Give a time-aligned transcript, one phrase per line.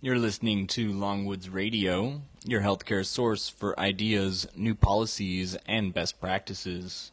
[0.00, 7.10] You're listening to Longwoods Radio, your healthcare source for ideas, new policies, and best practices.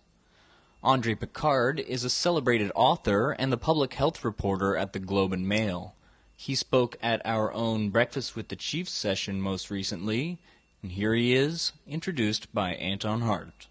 [0.84, 5.50] Andre Picard is a celebrated author and the public health reporter at the Globe and
[5.50, 5.96] Mail.
[6.36, 10.38] He spoke at our own Breakfast with the Chiefs session most recently,
[10.84, 13.66] and here he is, introduced by Anton Hart.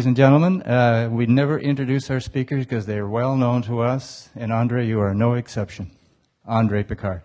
[0.00, 4.30] Ladies and gentlemen, uh, we never introduce our speakers because they're well known to us,
[4.34, 5.90] and Andre, you are no exception.
[6.46, 7.20] Andre Picard.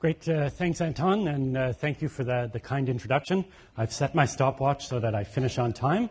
[0.00, 0.28] Great.
[0.28, 3.44] Uh, thanks, Anton, and uh, thank you for the, the, kind introduction.
[3.76, 6.10] I've set my stopwatch so that I finish on time.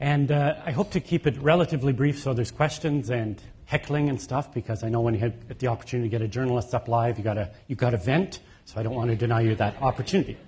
[0.00, 4.18] And uh, I hope to keep it relatively brief so there's questions and heckling and
[4.18, 7.18] stuff because I know when you get the opportunity to get a journalist up live,
[7.18, 8.40] you gotta you gotta vent.
[8.64, 10.38] So I don't want to deny you that opportunity.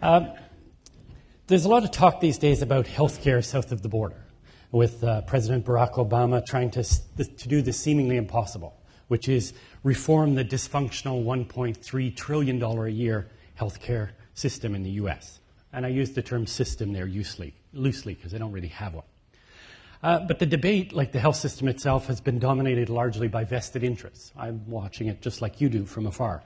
[0.00, 0.32] Um,
[1.48, 4.24] there's a lot of talk these days about healthcare south of the border,
[4.70, 10.36] with uh, President Barack Obama trying to to do the seemingly impossible, which is reform
[10.36, 15.40] the dysfunctional 1.3 trillion dollar a year healthcare system in the U.S.
[15.72, 19.04] And I use the term system there loosely, loosely because I don't really have one.
[20.02, 23.82] Uh, but the debate, like the health system itself, has been dominated largely by vested
[23.82, 24.32] interests.
[24.38, 26.42] I'm watching it just like you do from afar.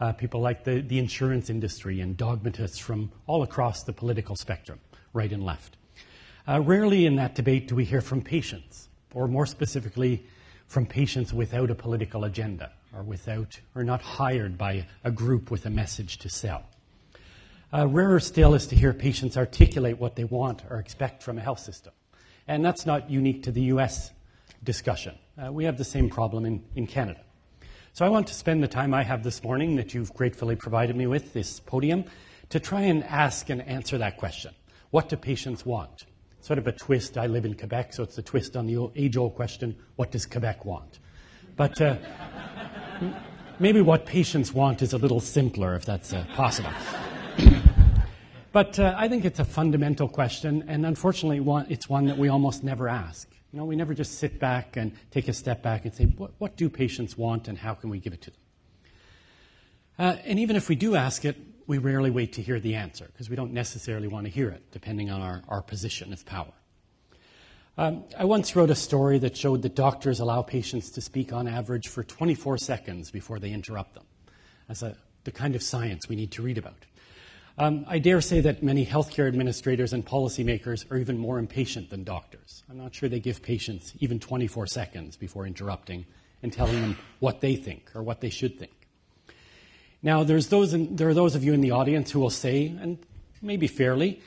[0.00, 4.80] Uh, people like the, the insurance industry and dogmatists from all across the political spectrum,
[5.12, 5.76] right and left.
[6.48, 10.24] Uh, rarely in that debate do we hear from patients, or more specifically,
[10.66, 15.66] from patients without a political agenda, or without, or not hired by a group with
[15.66, 16.64] a message to sell.
[17.72, 21.40] Uh, rarer still is to hear patients articulate what they want or expect from a
[21.40, 21.92] health system.
[22.52, 24.10] And that's not unique to the US
[24.62, 25.14] discussion.
[25.42, 27.22] Uh, we have the same problem in, in Canada.
[27.94, 30.94] So I want to spend the time I have this morning that you've gratefully provided
[30.94, 32.04] me with, this podium,
[32.50, 34.52] to try and ask and answer that question.
[34.90, 36.04] What do patients want?
[36.42, 37.16] Sort of a twist.
[37.16, 40.26] I live in Quebec, so it's a twist on the age old question what does
[40.26, 40.98] Quebec want?
[41.56, 41.96] But uh,
[43.60, 46.72] maybe what patients want is a little simpler, if that's uh, possible.
[48.52, 52.62] But uh, I think it's a fundamental question, and unfortunately, it's one that we almost
[52.62, 53.28] never ask.
[53.50, 56.32] You know, we never just sit back and take a step back and say, what,
[56.38, 58.40] what do patients want and how can we give it to them?
[59.98, 61.36] Uh, and even if we do ask it,
[61.66, 64.70] we rarely wait to hear the answer because we don't necessarily want to hear it,
[64.70, 66.52] depending on our, our position of power.
[67.78, 71.48] Um, I once wrote a story that showed that doctors allow patients to speak on
[71.48, 74.04] average for 24 seconds before they interrupt them.
[74.68, 76.84] That's a, the kind of science we need to read about.
[77.58, 82.02] Um, I dare say that many healthcare administrators and policymakers are even more impatient than
[82.02, 82.62] doctors.
[82.70, 86.06] I'm not sure they give patients even 24 seconds before interrupting
[86.42, 88.72] and telling them what they think or what they should think.
[90.02, 92.66] Now, there's those in, there are those of you in the audience who will say,
[92.80, 92.98] and
[93.40, 94.20] maybe fairly,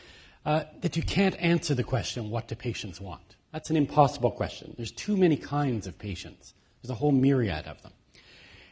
[0.45, 3.35] uh, that you can't answer the question, what do patients want?
[3.51, 4.73] That's an impossible question.
[4.77, 6.53] There's too many kinds of patients.
[6.81, 7.93] There's a whole myriad of them.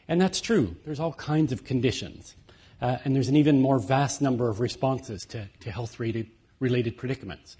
[0.06, 0.76] And that's true.
[0.84, 2.36] There's all kinds of conditions.
[2.80, 7.56] Uh, and there's an even more vast number of responses to, to health related predicaments.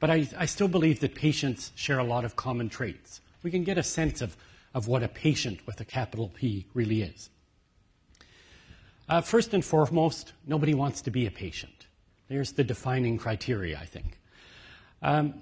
[0.00, 3.20] But I, I, still believe that patients share a lot of common traits.
[3.42, 4.36] We can get a sense of,
[4.74, 7.30] of what a patient with a capital P really is.
[9.08, 11.86] Uh, first and foremost, nobody wants to be a patient.
[12.28, 14.18] There's the defining criteria, I think.
[15.02, 15.34] Um,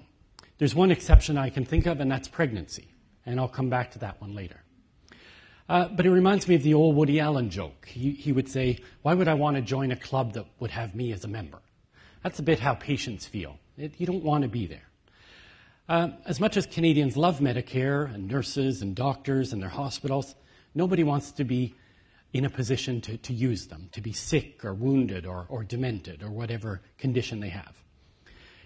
[0.57, 2.87] there's one exception I can think of, and that's pregnancy.
[3.25, 4.61] And I'll come back to that one later.
[5.69, 7.87] Uh, but it reminds me of the old Woody Allen joke.
[7.87, 10.95] He, he would say, Why would I want to join a club that would have
[10.95, 11.59] me as a member?
[12.23, 13.59] That's a bit how patients feel.
[13.77, 14.87] It, you don't want to be there.
[15.89, 20.35] Uh, as much as Canadians love Medicare and nurses and doctors and their hospitals,
[20.73, 21.75] nobody wants to be
[22.33, 26.23] in a position to, to use them, to be sick or wounded or, or demented
[26.23, 27.75] or whatever condition they have.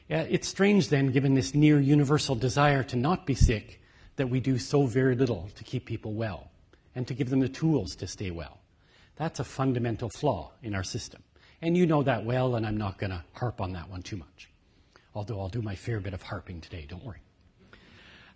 [0.10, 3.82] It's strange then, given this near universal desire to not be sick,
[4.18, 6.51] that we do so very little to keep people well
[6.96, 8.60] and to give them the tools to stay well.
[9.16, 11.24] That's a fundamental flaw in our system.
[11.62, 14.18] And you know that well, and I'm not going to harp on that one too
[14.18, 14.50] much.
[15.14, 17.22] Although I'll do my fair bit of harping today, don't worry.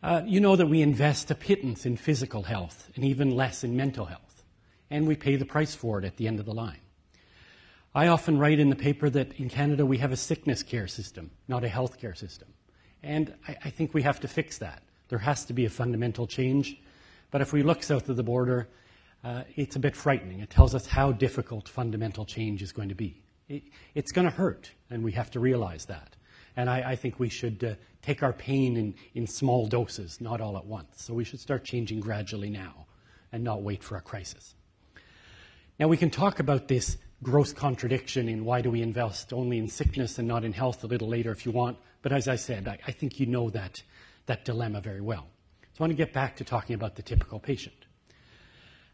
[0.04, 3.76] Uh, you know that we invest a pittance in physical health and even less in
[3.76, 4.44] mental health,
[4.92, 6.82] and we pay the price for it at the end of the line.
[7.96, 11.32] I often write in the paper that in Canada we have a sickness care system,
[11.48, 12.50] not a health care system.
[13.02, 14.84] And I, I think we have to fix that.
[15.08, 16.78] There has to be a fundamental change
[17.36, 18.70] but if we look south of the border,
[19.22, 20.40] uh, it's a bit frightening.
[20.40, 23.22] It tells us how difficult fundamental change is going to be.
[23.50, 26.16] It, it's going to hurt, and we have to realize that.
[26.56, 30.40] And I, I think we should uh, take our pain in, in small doses, not
[30.40, 31.04] all at once.
[31.04, 32.86] So we should start changing gradually now
[33.34, 34.56] and not wait for a crisis.
[35.78, 39.68] Now, we can talk about this gross contradiction in why do we invest only in
[39.68, 41.80] sickness and not in health a little later if you want.
[42.02, 43.84] But as I said, I, I think you know that,
[44.26, 45.28] that dilemma very well.
[45.76, 47.76] So I want to get back to talking about the typical patient.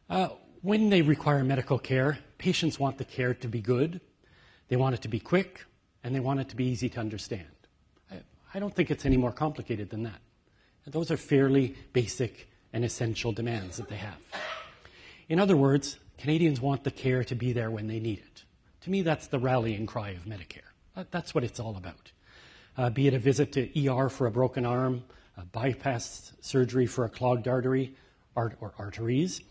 [0.10, 0.30] Uh,
[0.64, 4.02] when they require medical care, patients want the care to be good,
[4.68, 5.64] they want it to be quick,
[6.04, 7.46] and they want it to be easy to understand.
[8.12, 8.22] I,
[8.56, 10.22] I don't think it's any more complicated than that.
[10.88, 14.18] Those are fairly basic and essential demands that they have.
[15.30, 18.44] In other words, Canadians want the care to be there when they need it.
[18.82, 21.06] To me, that's the rallying cry of Medicare.
[21.12, 22.12] That's what it's all about.
[22.76, 25.04] Uh, be it a visit to ER for a broken arm,
[25.46, 27.96] bypass surgery for a clogged artery
[28.36, 29.42] art, or arteries,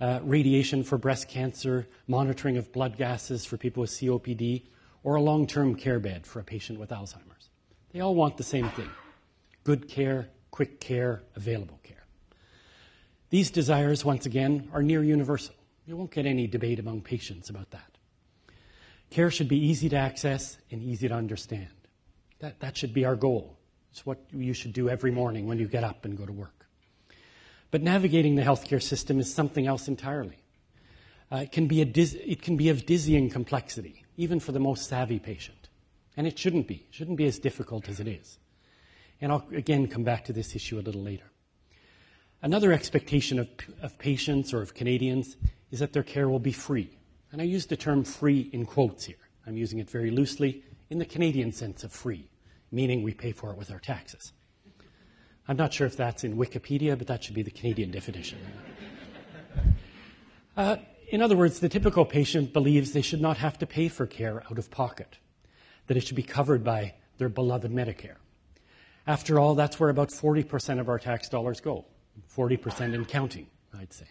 [0.00, 4.64] uh, radiation for breast cancer, monitoring of blood gases for people with COPD,
[5.02, 7.50] or a long term care bed for a patient with Alzheimer's.
[7.92, 8.90] They all want the same thing
[9.62, 12.04] good care, quick care, available care.
[13.30, 15.54] These desires, once again, are near universal.
[15.86, 17.98] You won't get any debate among patients about that.
[19.10, 21.68] Care should be easy to access and easy to understand.
[22.40, 23.53] That, that should be our goal.
[23.94, 26.66] It's what you should do every morning when you get up and go to work.
[27.70, 30.42] But navigating the healthcare system is something else entirely.
[31.30, 35.20] Uh, it, can diz- it can be of dizzying complexity, even for the most savvy
[35.20, 35.68] patient.
[36.16, 36.86] And it shouldn't be.
[36.88, 38.40] It shouldn't be as difficult as it is.
[39.20, 41.30] And I'll again come back to this issue a little later.
[42.42, 43.48] Another expectation of,
[43.80, 45.36] of patients or of Canadians
[45.70, 46.98] is that their care will be free.
[47.30, 49.28] And I use the term free in quotes here.
[49.46, 52.28] I'm using it very loosely in the Canadian sense of free,
[52.74, 54.32] meaning we pay for it with our taxes.
[55.46, 58.38] I'm not sure if that's in Wikipedia, but that should be the Canadian definition.
[60.56, 60.76] Uh,
[61.08, 64.44] in other words, the typical patient believes they should not have to pay for care
[64.48, 65.18] out of pocket,
[65.88, 68.18] that it should be covered by their beloved Medicare.
[69.04, 71.86] After all, that's where about 40% of our tax dollars go,
[72.36, 74.06] 40% in counting, I'd say.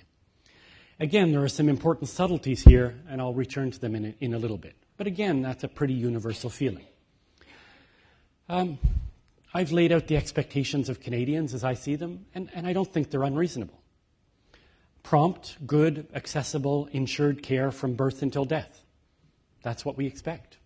[0.99, 4.33] Again, there are some important subtleties here, and I'll return to them in a, in
[4.33, 4.75] a little bit.
[4.97, 6.85] But again, that's a pretty universal feeling.
[8.53, 8.77] Um,
[9.51, 12.87] I've laid out the expectations of Canadians as I see them, and, and I don't
[12.87, 13.81] think they're unreasonable.
[15.01, 18.85] Prompt, good, accessible, insured care from birth until death.
[19.63, 20.57] That's what we expect.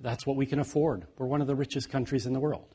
[0.00, 1.06] That's what we can afford.
[1.16, 2.74] We're one of the richest countries in the world.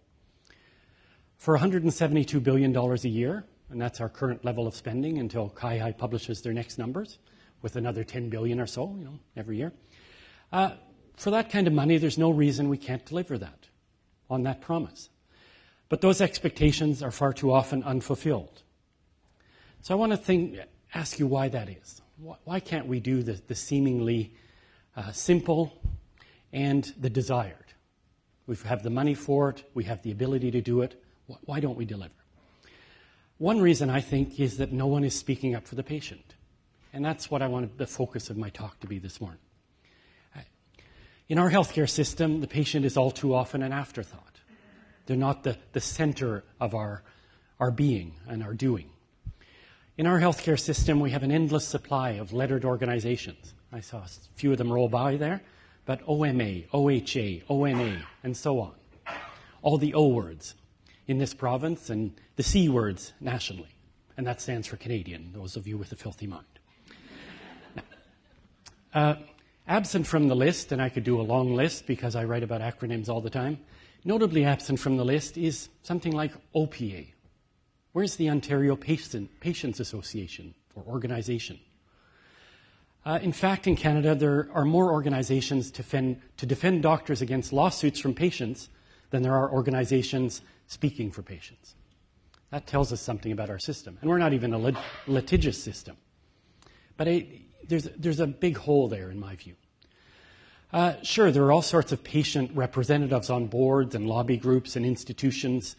[1.38, 6.42] For $172 billion a year, and that's our current level of spending until CIHI publishes
[6.42, 7.20] their next numbers,
[7.62, 9.74] with another 10 billion or so, you know, every year.
[10.52, 10.72] Uh,
[11.18, 13.68] for that kind of money, there's no reason we can't deliver that
[14.30, 15.10] on that promise.
[15.90, 18.64] But those expectations are far too often unfulfilled.
[19.82, 20.58] So I want to think,
[20.94, 22.02] ask you why that is.
[22.44, 24.34] Why can't we do the, the seemingly
[24.96, 25.80] uh, simple
[26.52, 27.74] and the desired?
[28.48, 31.02] We have the money for it, we have the ability to do it.
[31.46, 32.14] Why don't we deliver?
[33.38, 36.36] One reason I think is that no one is speaking up for the patient.
[36.94, 39.40] And that's what I wanted the focus of my talk to be this morning.
[41.28, 44.42] In our healthcare system, the patient is all too often an afterthought.
[45.08, 47.04] They're not the, the center of our,
[47.60, 48.90] our being and our doing.
[49.98, 53.54] In our healthcare system, we have an endless supply of lettered organizations.
[53.72, 55.42] I saw a few of them roll by there,
[55.86, 58.74] but OMA, OHA, ONA, and so on.
[59.64, 60.54] All the O words
[61.08, 63.70] in this province and the C words nationally.
[64.18, 66.46] And that stands for Canadian, those of you with a filthy mind.
[68.94, 69.16] Uh,
[69.68, 72.62] absent from the list, and I could do a long list because I write about
[72.62, 73.60] acronyms all the time,
[74.08, 77.08] Notably absent from the list is something like OPA.
[77.92, 81.60] Where's the Ontario Patient, Patients Association or organization?
[83.04, 87.52] Uh, in fact, in Canada, there are more organizations to defend, to defend doctors against
[87.52, 88.70] lawsuits from patients
[89.10, 91.74] than there are organizations speaking for patients.
[92.52, 93.98] That tells us something about our system.
[94.02, 94.76] And we're not even a lit-
[95.08, 95.98] litigious system.
[96.96, 97.28] But I,
[97.68, 99.56] there's, there's a big hole there, in my view.
[100.76, 104.86] Uh, sure, there are all sorts of patient representatives on boards and lobby groups and
[104.86, 105.78] institutions,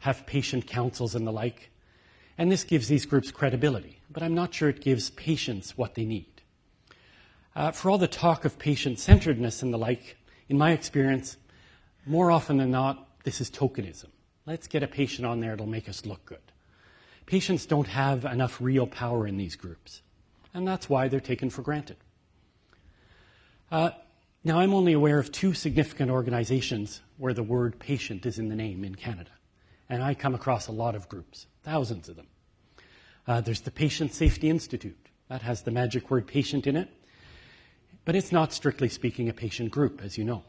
[0.00, 1.70] have patient councils and the like.
[2.36, 6.04] And this gives these groups credibility, but I'm not sure it gives patients what they
[6.04, 6.42] need.
[7.56, 10.18] Uh, for all the talk of patient centeredness and the like,
[10.50, 11.38] in my experience,
[12.04, 14.08] more often than not, this is tokenism.
[14.44, 16.52] Let's get a patient on there, it'll make us look good.
[17.24, 20.02] Patients don't have enough real power in these groups,
[20.52, 21.96] and that's why they're taken for granted.
[23.72, 23.92] Uh,
[24.46, 28.54] now, I'm only aware of two significant organizations where the word patient is in the
[28.54, 29.30] name in Canada.
[29.88, 32.26] And I come across a lot of groups, thousands of them.
[33.26, 34.98] Uh, there's the Patient Safety Institute.
[35.28, 36.90] That has the magic word patient in it.
[38.04, 40.44] But it's not, strictly speaking, a patient group, as you know.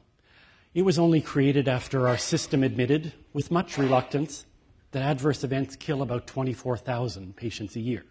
[0.74, 4.46] It was only created after our system admitted, with much reluctance,
[4.92, 8.04] that adverse events kill about 24,000 patients a year.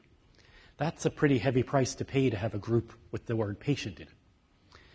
[0.79, 4.01] That's a pretty heavy price to pay to have a group with the word patient
[4.01, 4.15] in it.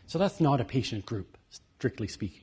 [0.09, 2.41] So that's not a patient group, strictly speaking.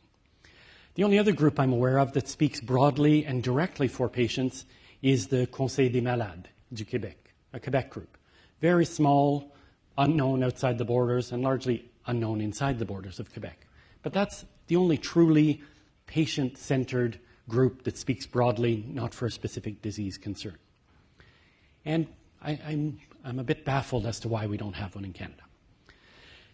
[0.95, 4.67] The only other group I'm aware of that speaks broadly and directly for patients
[5.03, 7.17] is the Conseil des Malades du Québec,
[7.53, 8.17] a Quebec group.
[8.61, 9.53] Very small,
[9.99, 13.67] unknown outside the borders, and largely unknown inside the borders of Quebec.
[14.05, 15.61] But that's the only truly
[16.07, 17.19] patient centered
[17.49, 20.57] group that speaks broadly, not for a specific disease concern.
[21.85, 22.07] And
[22.41, 25.13] I, am I'm, I'm a bit baffled as to why we don't have one in
[25.13, 25.43] Canada.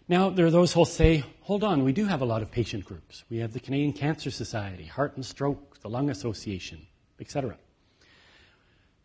[0.08, 2.84] Now, there are those who'll say, hold on, we do have a lot of patient
[2.84, 3.24] groups.
[3.30, 6.86] We have the Canadian Cancer Society, Heart and Stroke, the Lung Association,
[7.20, 7.56] etc.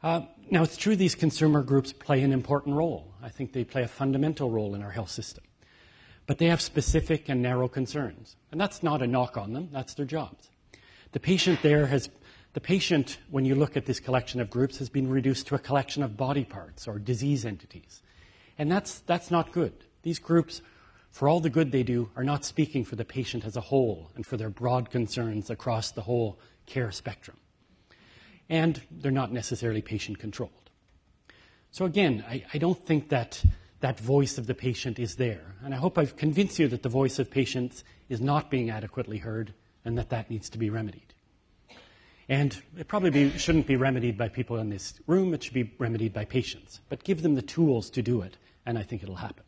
[0.02, 3.14] Uh, now, it's true these consumer groups play an important role.
[3.22, 5.44] I think they play a fundamental role in our health system.
[6.26, 8.36] But they have specific and narrow concerns.
[8.52, 10.50] And that's not a knock on them, that's their jobs.
[11.14, 12.10] The patient there has,
[12.54, 15.60] the patient, when you look at this collection of groups, has been reduced to a
[15.60, 18.02] collection of body parts or disease entities.
[18.58, 19.74] And that's, that's not good.
[20.04, 20.62] These groups,
[21.18, 24.12] for all the good they do, are not speaking for the patient as a whole
[24.16, 27.38] and for their broad concerns across the whole care spectrum
[28.50, 30.70] and they're not necessarily patient controlled.
[31.72, 33.44] So, again, I, I, don't think that
[33.80, 35.56] that voice of the patient is there.
[35.64, 39.18] And I hope I've convinced you that the voice of patients is not being adequately
[39.18, 41.16] heard and that that needs to be remedied.
[42.30, 45.74] And it probably be, shouldn't be remedied by people in this room, it should be
[45.80, 46.80] remedied by patients.
[46.90, 49.47] But give them the tools to do it, and I think it'll happen.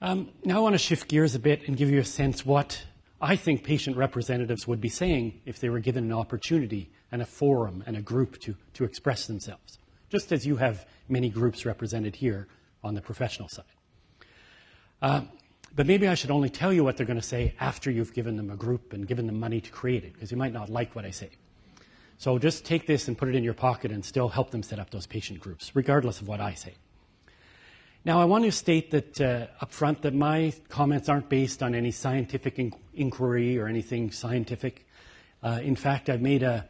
[0.00, 2.84] Um, now I want to shift gears a bit and give you a sense what
[3.20, 7.24] I think patient representatives would be saying if they were given an opportunity and a
[7.26, 9.78] forum and a group to, to express themselves,
[10.10, 12.48] just as you have many groups represented here
[12.82, 13.64] on the professional side.
[15.00, 15.22] Uh,
[15.74, 18.36] but maybe I should only tell you what they're going to say after you've given
[18.36, 20.94] them a group and given them money to create it, because you might not like
[20.94, 21.30] what I say.
[22.18, 24.78] So just take this and put it in your pocket and still help them set
[24.78, 26.74] up those patient groups, regardless of what I say.
[28.06, 31.74] Now, I want to state that uh, up front that my comments aren't based on
[31.74, 34.86] any scientific in- inquiry or anything scientific.
[35.42, 36.68] Uh, in fact, I've made a,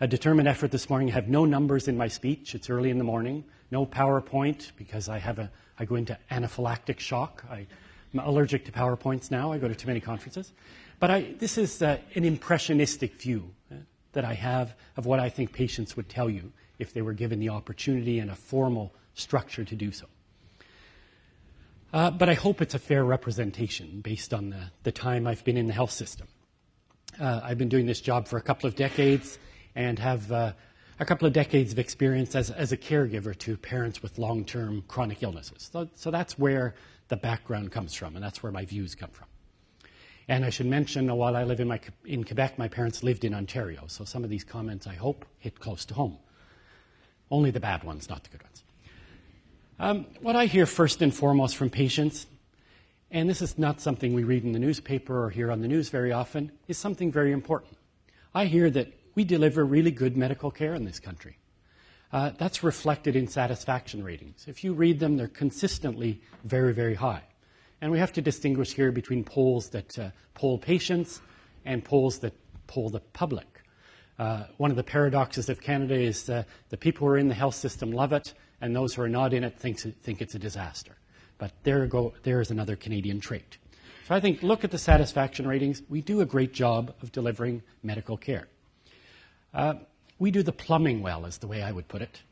[0.00, 1.10] a determined effort this morning.
[1.10, 2.54] I have no numbers in my speech.
[2.54, 3.42] It's early in the morning.
[3.72, 7.42] No PowerPoint because I have a I go into anaphylactic shock.
[7.50, 7.66] I,
[8.14, 9.50] am allergic to PowerPoints now.
[9.50, 10.52] I go to too many conferences.
[11.00, 13.76] But I, this is uh, an impressionistic view uh,
[14.12, 17.40] that I have of what I think patients would tell you if they were given
[17.40, 20.06] the opportunity and a formal structure to do so.
[21.92, 25.56] Uh, but I hope it's a fair representation based on the, the time I've been
[25.56, 26.28] in the health system.
[27.18, 29.38] Uh, I've been doing this job for a couple of decades
[29.74, 30.52] and have uh,
[31.00, 34.84] a couple of decades of experience as, as a caregiver to parents with long term
[34.86, 35.68] chronic illnesses.
[35.72, 36.74] So, so, that's where
[37.08, 39.26] the background comes from, and that's where my views come from.
[40.28, 43.34] And I should mention, while I live in, my, in Quebec, my parents lived in
[43.34, 46.18] Ontario, so some of these comments, I hope, hit close to home.
[47.32, 48.62] Only the bad ones, not the good ones.
[49.82, 52.26] Um, what I hear first and foremost from patients,
[53.10, 55.88] and this is not something we read in the newspaper or hear on the news
[55.88, 57.78] very often, is something very important.
[58.34, 61.38] I hear that we deliver really good medical care in this country.
[62.12, 64.44] Uh, that's reflected in satisfaction ratings.
[64.46, 67.22] If you read them, they're consistently very, very high.
[67.80, 71.22] And we have to distinguish here between polls that uh, poll patients
[71.64, 72.34] and polls that
[72.66, 73.62] poll the public.
[74.18, 77.34] Uh, one of the paradoxes of Canada is uh, the people who are in the
[77.34, 80.38] health system love it, and those who are not in it think, think it's a
[80.38, 80.96] disaster.
[81.38, 83.58] But there, go, there is another Canadian trait.
[84.06, 85.82] So I think look at the satisfaction ratings.
[85.88, 88.48] We do a great job of delivering medical care.
[89.54, 89.74] Uh,
[90.18, 92.22] we do the plumbing well, is the way I would put it.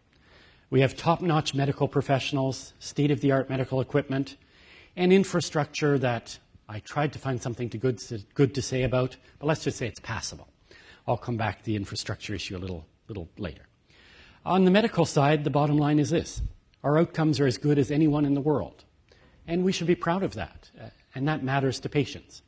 [0.71, 4.37] We have top notch medical professionals, state of the art medical equipment,
[4.97, 9.17] and infrastructure that I tried to find something to good, to, good to say about,
[9.39, 10.49] but let's just say it's passable.
[11.07, 13.68] I'll come back to the infrastructure issue a little, little later.
[14.45, 16.43] On the medical side, the bottom line is this
[16.83, 18.85] our outcomes are as good as anyone in the world,
[19.47, 22.43] and we should be proud of that, uh, and that matters to patients.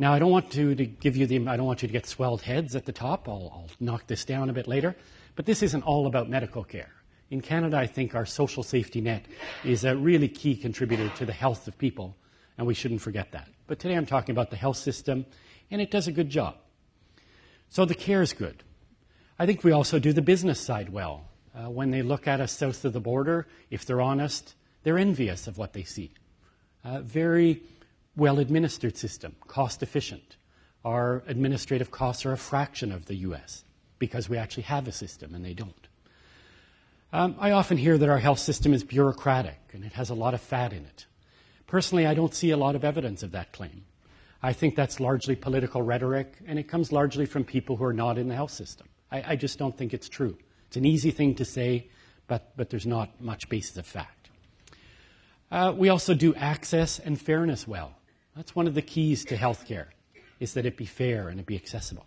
[0.00, 2.06] Now, I don't want to, to give you the, I don't want you to get
[2.06, 3.28] swelled heads at the top.
[3.28, 4.94] I'll, I'll knock this down a bit later.
[5.34, 6.92] But this isn't all about medical care.
[7.30, 9.26] In Canada, I think our social safety net
[9.64, 12.16] is a really key contributor to the health of people,
[12.56, 13.48] and we shouldn't forget that.
[13.66, 15.26] But today I'm talking about the health system,
[15.70, 16.56] and it does a good job.
[17.68, 18.64] So the care is good.
[19.38, 21.28] I think we also do the business side well.
[21.54, 25.46] Uh, when they look at us south of the border, if they're honest, they're envious
[25.46, 26.12] of what they see.
[26.84, 27.62] Uh, very
[28.16, 30.36] well administered system, cost efficient.
[30.84, 33.64] Our administrative costs are a fraction of the US
[33.98, 35.88] because we actually have a system and they don't.
[37.12, 40.34] Um, I often hear that our health system is bureaucratic and it has a lot
[40.34, 41.06] of fat in it.
[41.66, 43.84] Personally, I don't see a lot of evidence of that claim.
[44.42, 48.18] I think that's largely political rhetoric, and it comes largely from people who are not
[48.18, 48.88] in the health system.
[49.10, 50.36] I, I just don't think it's true.
[50.66, 51.88] It's an easy thing to say,
[52.26, 54.30] but, but there's not much basis of fact.
[55.50, 57.94] Uh, we also do access and fairness well.
[58.36, 59.86] That's one of the keys to healthcare,
[60.38, 62.06] is that it be fair and it be accessible.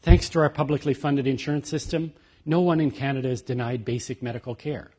[0.00, 2.12] Thanks to our publicly funded insurance system,
[2.46, 4.90] no one in Canada is denied basic medical care.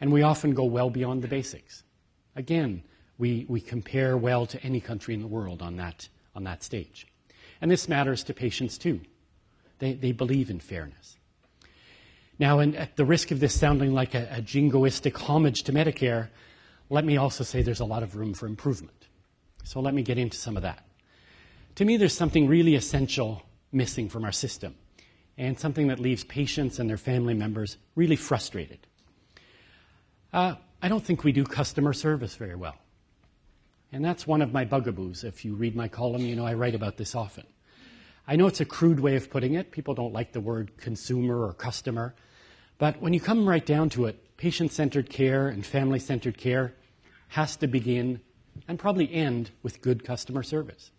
[0.00, 1.82] And we often go well beyond the basics.
[2.36, 2.84] Again,
[3.18, 7.06] we, we compare well to any country in the world on that, on that stage.
[7.60, 9.00] And this matters to patients too.
[9.78, 11.16] They, they believe in fairness.
[12.38, 16.28] Now, and at the risk of this sounding like a, a jingoistic homage to Medicare,
[16.90, 19.06] let me also say there's a lot of room for improvement.
[19.64, 20.86] So let me get into some of that.
[21.76, 23.42] To me, there's something really essential
[23.72, 24.76] missing from our system,
[25.36, 28.86] and something that leaves patients and their family members really frustrated.
[30.32, 32.76] Uh, I don't think we do customer service very well.
[33.92, 35.24] And that's one of my bugaboos.
[35.24, 37.44] If you read my column, you know I write about this often.
[38.28, 39.70] I know it's a crude way of putting it.
[39.70, 42.14] People don't like the word consumer or customer.
[42.78, 46.74] But when you come right down to it, patient centered care and family centered care
[47.28, 48.20] has to begin
[48.66, 50.90] and probably end with good customer service.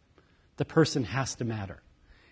[0.58, 1.82] The person has to matter.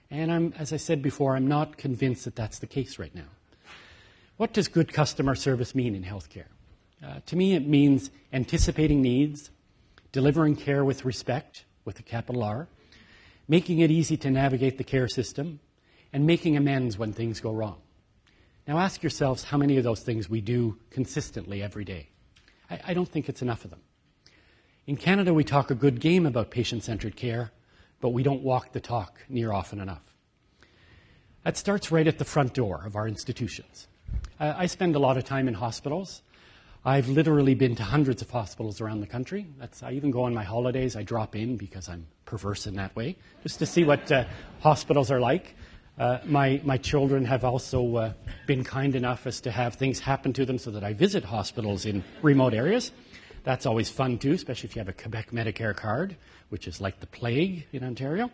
[0.09, 3.27] And I'm, as I said before, I'm not convinced that that's the case right now.
[4.37, 6.47] What does good customer service mean in healthcare?
[7.03, 9.51] Uh, to me, it means anticipating needs,
[10.11, 12.67] delivering care with respect, with a capital R,
[13.47, 15.59] making it easy to navigate the care system,
[16.11, 17.77] and making amends when things go wrong.
[18.67, 22.09] Now ask yourselves how many of those things we do consistently every day.
[22.69, 23.81] I, I don't think it's enough of them.
[24.87, 27.51] In Canada, we talk a good game about patient centered care,
[28.01, 30.15] but we don't walk the talk near often enough.
[31.43, 33.87] That starts right at the front door of our institutions.
[34.39, 36.21] Uh, I spend a lot of time in hospitals.
[36.87, 39.47] I've literally been to hundreds of hospitals around the country.
[39.57, 40.95] That's, I even go on my holidays.
[40.95, 44.25] I drop in because I'm perverse in that way, just to see what uh,
[44.59, 45.55] hospitals are like.
[45.97, 48.13] Uh, my, my children have also uh,
[48.45, 51.87] been kind enough as to have things happen to them so that I visit hospitals
[51.87, 52.91] in remote areas.
[53.43, 56.15] That's always fun too, especially if you have a Quebec Medicare card,
[56.49, 58.29] which is like the plague in Ontario.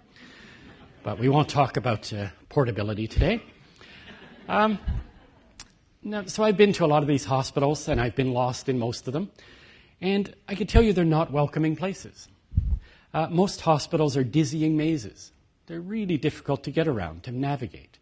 [1.04, 3.42] But we won't talk about uh, portability today.
[4.50, 4.78] Um,
[6.04, 8.80] now, so I've been to a lot of these hospitals, and I've been lost in
[8.80, 9.32] most of them.
[10.02, 12.28] And I can tell you they're not welcoming places.
[13.14, 15.32] Uh, most hospitals are dizzying mazes.
[15.68, 18.00] They're really difficult to get around, to navigate.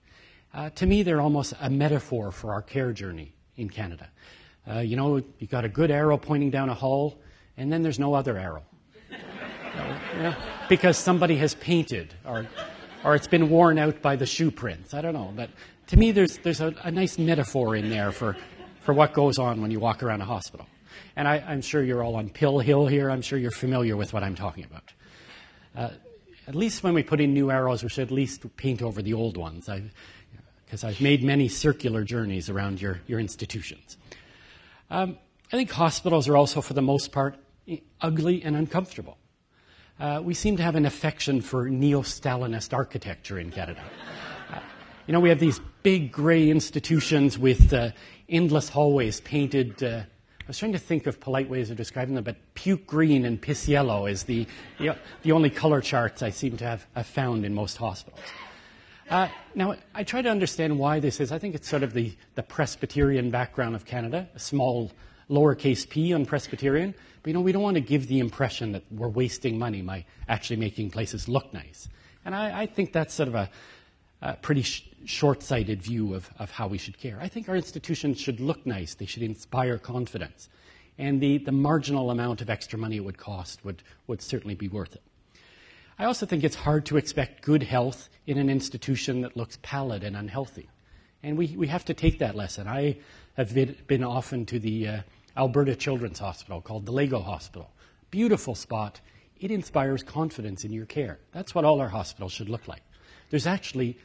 [0.53, 4.09] Uh, to me, they're almost a metaphor for our care journey in Canada.
[4.69, 7.19] Uh, you know, you've got a good arrow pointing down a hole,
[7.57, 8.63] and then there's no other arrow.
[10.69, 12.47] because somebody has painted, or,
[13.03, 14.93] or it's been worn out by the shoe prints.
[14.93, 15.33] I don't know.
[15.35, 15.49] But
[15.89, 18.38] to me, there's, there's a, a nice metaphor in there for,
[18.82, 20.67] for what goes on when you walk around a hospital.
[21.15, 23.10] And I, am sure you're all on Pill Hill here.
[23.10, 24.93] I'm sure you're familiar with what I'm talking about.
[25.75, 25.89] Uh,
[26.47, 29.15] at least when we put in new arrows, we should at least paint over the
[29.15, 29.67] old ones.
[30.65, 33.97] Because I've, I've, made many circular journeys around your, your institutions.
[34.91, 35.17] Um,
[35.52, 37.36] I think hospitals are also, for the most part,
[37.99, 39.17] ugly and uncomfortable.
[39.99, 43.84] Uh, we seem to have an affection for neo Stalinist architecture in Canada.
[45.10, 47.89] You know, we have these big gray institutions with uh,
[48.30, 52.24] endless hallways painted uh, I was trying to think of polite ways of describing them,
[52.24, 54.45] but puke green and piss yellow is the,
[54.78, 58.19] the, the only color charts I seem to have, have found in most hospitals.
[59.10, 61.32] Uh, now, I try to understand why this is.
[61.32, 64.91] I think it's sort of the, the Presbyterian background of Canada, a small
[65.28, 66.93] lowercase p on Presbyterian.
[67.24, 70.06] But, you know, we don't want to give the impression that we're wasting money by
[70.28, 71.89] actually making places look nice.
[72.26, 73.50] And I, I think that's sort of a,
[74.21, 77.17] a pretty sh- short sighted view of, of how we should care.
[77.21, 80.49] I think our institutions should look nice, they should inspire confidence.
[80.97, 84.67] And the, the marginal amount of extra money it would cost would, would certainly be
[84.67, 85.01] worth it.
[85.97, 90.03] I also think it's hard to expect good health in an institution that looks pallid
[90.03, 90.69] and unhealthy.
[91.23, 92.67] And we, we have to take that lesson.
[92.67, 92.97] I
[93.36, 95.01] have been, been often to the uh,
[95.36, 97.69] Alberta Children's Hospital called the Lego Hospital.
[98.12, 98.99] Beautiful spot.
[99.39, 101.19] It inspires confidence in your care.
[101.32, 102.82] That's what all our hospitals should look like.
[103.29, 103.97] There's actually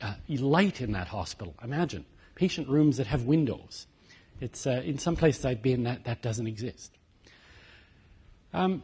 [0.00, 1.54] uh, light in that hospital.
[1.62, 3.86] Imagine patient rooms that have windows.
[4.40, 6.92] It's uh, in some places I've been that that doesn't exist.
[8.52, 8.82] Um,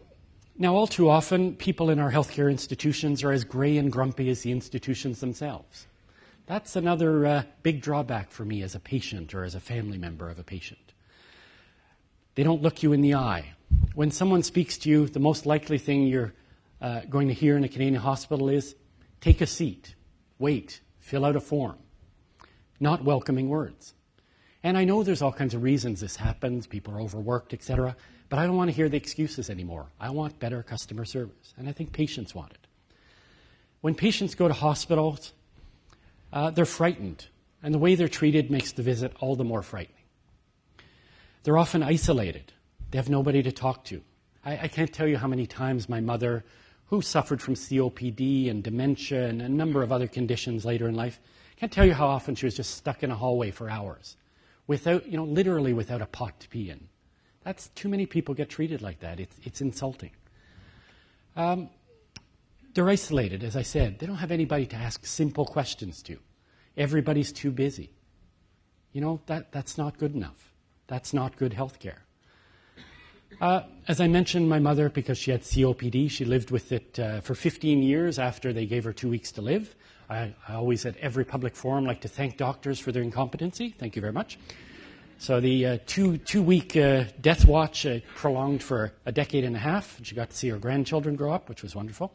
[0.56, 4.42] now, all too often, people in our healthcare institutions are as gray and grumpy as
[4.42, 5.86] the institutions themselves.
[6.46, 10.28] That's another uh, big drawback for me as a patient or as a family member
[10.28, 10.92] of a patient.
[12.34, 13.54] They don't look you in the eye.
[13.94, 16.34] When someone speaks to you, the most likely thing you're
[16.80, 18.76] uh, going to hear in a Canadian hospital is
[19.20, 19.94] take a seat,
[20.38, 21.76] wait, fill out a form.
[22.80, 23.92] Not welcoming words.
[24.62, 27.94] And I know there's all kinds of reasons this happens, people are overworked, etc.,
[28.30, 29.88] but I don't want to hear the excuses anymore.
[30.00, 32.66] I want better customer service, and I think patients want it.
[33.82, 35.34] When patients go to hospitals,
[36.32, 37.26] uh, they're frightened,
[37.62, 40.04] and the way they're treated makes the visit all the more frightening.
[41.42, 42.54] They're often isolated.
[42.90, 44.00] They have nobody to talk to.
[44.42, 46.46] I, I can't tell you how many times my mother,
[46.94, 51.20] who suffered from COPD and dementia and a number of other conditions later in life,
[51.56, 54.16] can't tell you how often she was just stuck in a hallway for hours,
[54.66, 56.86] without, you know, literally without a pot to pee in.
[57.42, 59.18] That's too many people get treated like that.
[59.18, 60.12] It's, it's insulting.
[61.36, 61.68] Um,
[62.74, 63.98] they're isolated, as I said.
[63.98, 66.18] They don't have anybody to ask simple questions to.
[66.76, 67.90] Everybody's too busy.
[68.92, 70.52] You know, that, that's not good enough.
[70.86, 72.03] That's not good health care.
[73.40, 77.20] Uh, as I mentioned, my mother, because she had COPD, she lived with it uh,
[77.20, 79.74] for 15 years after they gave her two weeks to live.
[80.08, 83.70] I, I, always, at every public forum, like to thank doctors for their incompetency.
[83.70, 84.38] Thank you very much.
[85.18, 89.56] So the uh, two, two week uh, death watch uh, prolonged for a decade and
[89.56, 89.98] a half.
[90.02, 92.12] She got to see her grandchildren grow up, which was wonderful.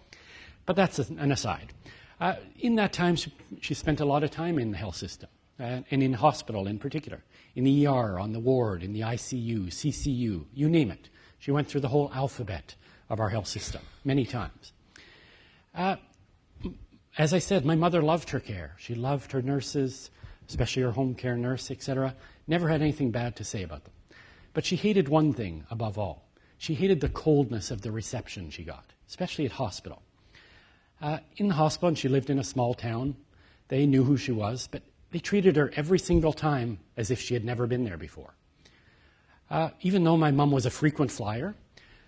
[0.66, 1.74] But that's an aside.
[2.20, 5.30] Uh, in that time, she, she, spent a lot of time in the health system,
[5.58, 7.24] and in hospital in particular,
[7.60, 11.10] in the ER, on the ward, in the ICU, CCU, you name it.
[11.40, 12.76] She went through the whole alphabet
[13.10, 14.72] of our health system many times.
[15.76, 15.98] Uh,
[17.18, 18.76] as I said, my mother loved her care.
[18.78, 20.10] She loved her nurses,
[20.48, 22.16] especially her home care nurse, etc.
[22.48, 23.94] Never had anything bad to say about them.
[24.54, 26.30] But she hated one thing above all.
[26.58, 30.02] She hated the coldness of the reception she got, especially at hospital.
[31.02, 33.18] Uh, in the hospital, and she lived in a small town,
[33.68, 37.34] they knew who she was, but they treated her every single time as if she
[37.34, 38.36] had never been there before.
[39.50, 41.56] Uh, even though my mom was a frequent flyer,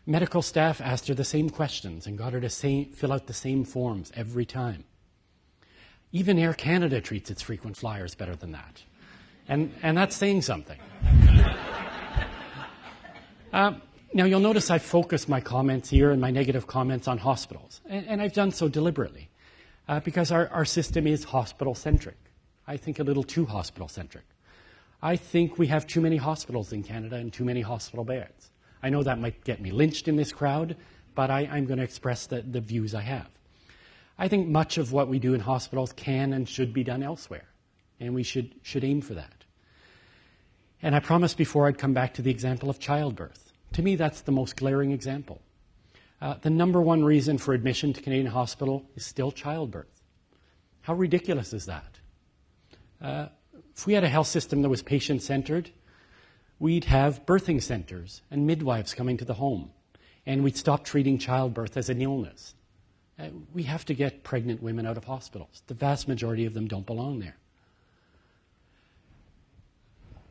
[0.05, 3.33] medical staff asked her the same questions and got her to say, fill out the
[3.33, 4.83] same forms every time.
[6.11, 8.83] Even Air Canada treats its frequent flyers better than that.
[9.47, 10.79] And, and that's saying something.
[13.53, 13.73] uh,
[14.13, 18.05] now, you'll notice I focus my comments here and my negative comments on hospitals, and,
[18.07, 19.29] and I've done so deliberately
[19.87, 22.17] uh, because our, our system is hospital centric.
[22.67, 24.25] I think a little too hospital centric.
[25.01, 28.51] I think we have too many hospitals in Canada and too many hospital beds.
[28.83, 30.75] I know that might get me lynched in this crowd,
[31.15, 33.29] but I, am going to express the, the views I have.
[34.17, 37.47] I think much of what we do in hospitals can and should be done elsewhere,
[37.99, 39.45] and we should, should aim for that.
[40.83, 43.51] And I promised before I'd come back to the example of childbirth.
[43.73, 45.41] To me, that's the most glaring example.
[46.21, 50.01] Uh, the number one reason for admission to Canadian hospital is still childbirth.
[50.81, 51.90] How ridiculous is that?
[53.01, 53.27] Uh,
[53.75, 55.71] if we had a health system that was patient centered,
[56.59, 59.71] we'd have birthing centers and midwives coming to the home,
[60.25, 62.53] and we'd stop treating childbirth as an illness.
[63.17, 65.63] Uh, we have to get pregnant women out of hospitals.
[65.67, 67.37] The vast majority of them don't belong there.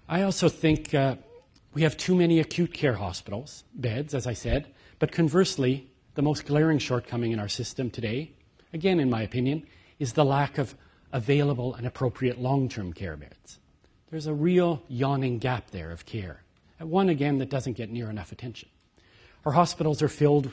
[0.09, 1.16] I also think uh,
[1.72, 6.46] we have too many acute care hospitals, beds, as I said, but conversely, the most
[6.46, 8.33] glaring shortcoming in our system today,
[8.72, 9.66] again, in my opinion,
[9.98, 10.74] is the lack of
[11.12, 13.59] available and appropriate long term care beds.
[14.11, 16.42] There's a real yawning gap there of care,
[16.79, 18.68] and one, again, that doesn't get near enough attention.
[19.44, 20.53] Our hospitals are filled,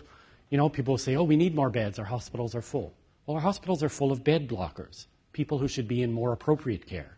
[0.50, 2.94] you know, people say, oh, we need more beds, our hospitals are full.
[3.26, 6.86] Well, our hospitals are full of bed blockers, people who should be in more appropriate
[6.86, 7.18] care.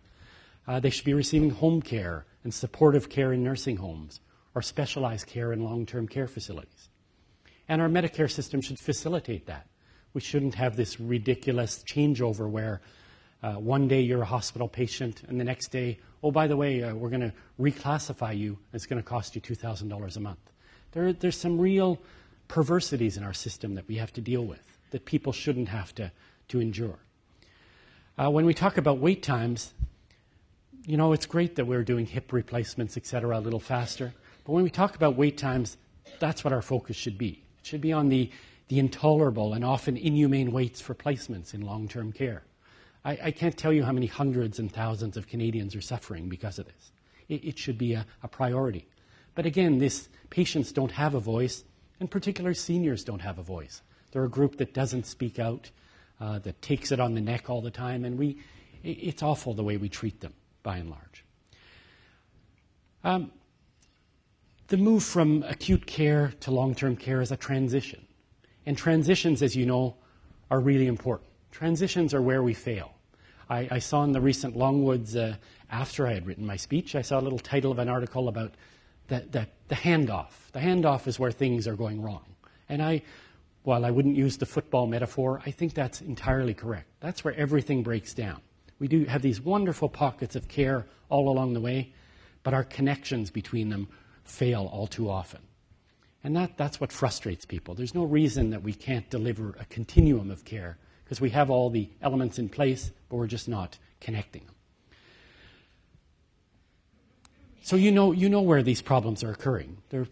[0.67, 4.19] Uh, they should be receiving home care and supportive care in nursing homes
[4.55, 6.89] or specialized care in long term care facilities.
[7.67, 9.67] And our Medicare system should facilitate that.
[10.13, 12.81] We shouldn't have this ridiculous changeover where
[13.41, 16.83] uh, one day you're a hospital patient, and the next day, oh, by the way,
[16.83, 18.57] uh, we're going to reclassify you.
[18.73, 20.39] It's going to cost you $2,000 a month.
[20.91, 21.99] There, there's some real
[22.47, 26.11] perversities in our system that we have to deal with that people shouldn't have to,
[26.49, 26.99] to endure.
[28.17, 29.73] Uh, when we talk about wait times,
[30.85, 34.13] you know, it's great that we're doing hip replacements, et cetera, a little faster.
[34.43, 35.77] But when we talk about wait times,
[36.19, 37.43] that's what our focus should be.
[37.59, 38.29] It should be on the,
[38.67, 42.43] the intolerable and often inhumane waits for placements in long term care.
[43.05, 46.59] I, I, can't tell you how many hundreds and thousands of Canadians are suffering because
[46.59, 46.91] of this.
[47.29, 48.87] It, it should be a, a, priority.
[49.35, 51.63] But again, this patients don't have a voice,
[51.99, 53.81] and particularly seniors don't have a voice.
[54.11, 55.71] They're a group that doesn't speak out,
[56.19, 58.37] uh, that takes it on the neck all the time, and we,
[58.83, 60.33] it, it's awful the way we treat them,
[60.63, 61.23] by and large.
[63.03, 63.31] Um,
[64.67, 68.05] the move from acute care to long term care is a transition.
[68.65, 69.95] And transitions, as you know,
[70.51, 71.28] are really important.
[71.51, 72.93] Transitions are where we fail.
[73.49, 75.35] I, I saw in the recent Longwoods, uh,
[75.71, 78.53] after I had written my speech, I saw a little title of an article about
[79.07, 80.51] the, the, the handoff.
[80.51, 82.25] The handoff is where things are going wrong.
[82.67, 83.01] And I,
[83.63, 86.87] while I wouldn't use the football metaphor, I think that's entirely correct.
[86.99, 88.41] That's where everything breaks down.
[88.77, 91.91] We do have these wonderful pockets of care all along the way,
[92.43, 93.89] but our connections between them
[94.23, 95.41] fail all too often.
[96.23, 97.75] And that, that's what frustrates people.
[97.75, 100.77] There's no reason that we can't deliver a continuum of care
[101.09, 104.53] because we have all the elements in place, but we're just not connecting them.
[107.63, 109.79] So you know, you know where these problems are occurring.
[109.89, 110.05] They're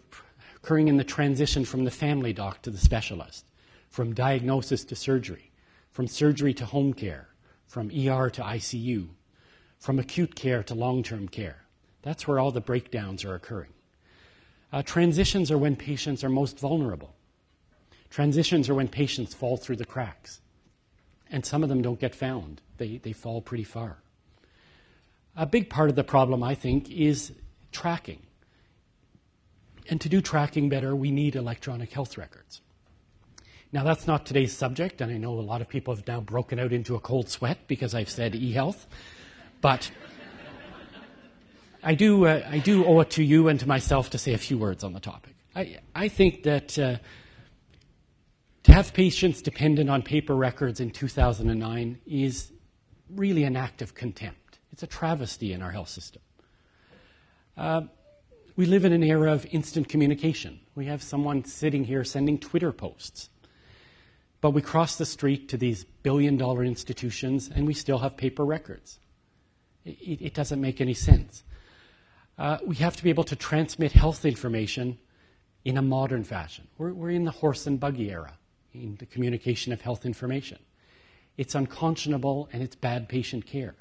[0.56, 3.44] occurring in the transition from the family doc to the specialist,
[3.88, 5.52] from diagnosis to surgery,
[5.92, 7.28] from surgery to home care,
[7.64, 9.06] from ER to ICU,
[9.78, 11.62] from acute care to long term care.
[12.02, 13.72] That's where all the breakdowns are occurring.
[14.72, 17.14] Uh, transitions are when patients are most vulnerable.
[18.10, 20.40] Transitions are when patients fall through the cracks.
[21.30, 23.98] And some of them don't get found, they, they fall pretty far.
[25.36, 27.32] A big part of the problem, I think, is
[27.70, 28.20] tracking.
[29.90, 32.60] And to do tracking better, we need electronic health records.
[33.70, 36.58] Now, that's not today's subject, and I know a lot of people have now broken
[36.58, 38.86] out into a cold sweat because I've said e health.
[39.60, 39.90] But
[41.82, 44.38] I do, uh, I do owe it to you and to myself to say a
[44.38, 45.34] few words on the topic.
[45.54, 46.96] I, I think that uh,
[48.68, 52.52] to have patients dependent on paper records in 2009 is
[53.08, 54.58] really an act of contempt.
[54.72, 56.20] It's a travesty in our health system.
[57.56, 57.82] Uh,
[58.56, 60.60] we live in an era of instant communication.
[60.74, 63.30] We have someone sitting here sending Twitter posts.
[64.42, 68.44] But we cross the street to these billion dollar institutions and we still have paper
[68.44, 69.00] records.
[69.86, 71.42] It, it doesn't make any sense.
[72.36, 74.98] Uh, we have to be able to transmit health information
[75.64, 76.68] in a modern fashion.
[76.76, 78.37] We're, we're in the horse and buggy era
[78.72, 80.58] in the communication of health information.
[81.36, 83.74] It's unconscionable and it's bad patient care.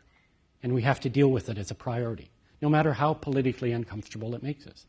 [0.64, 2.30] And we have to deal with it as a priority,
[2.62, 4.86] no matter how politically uncomfortable it makes us.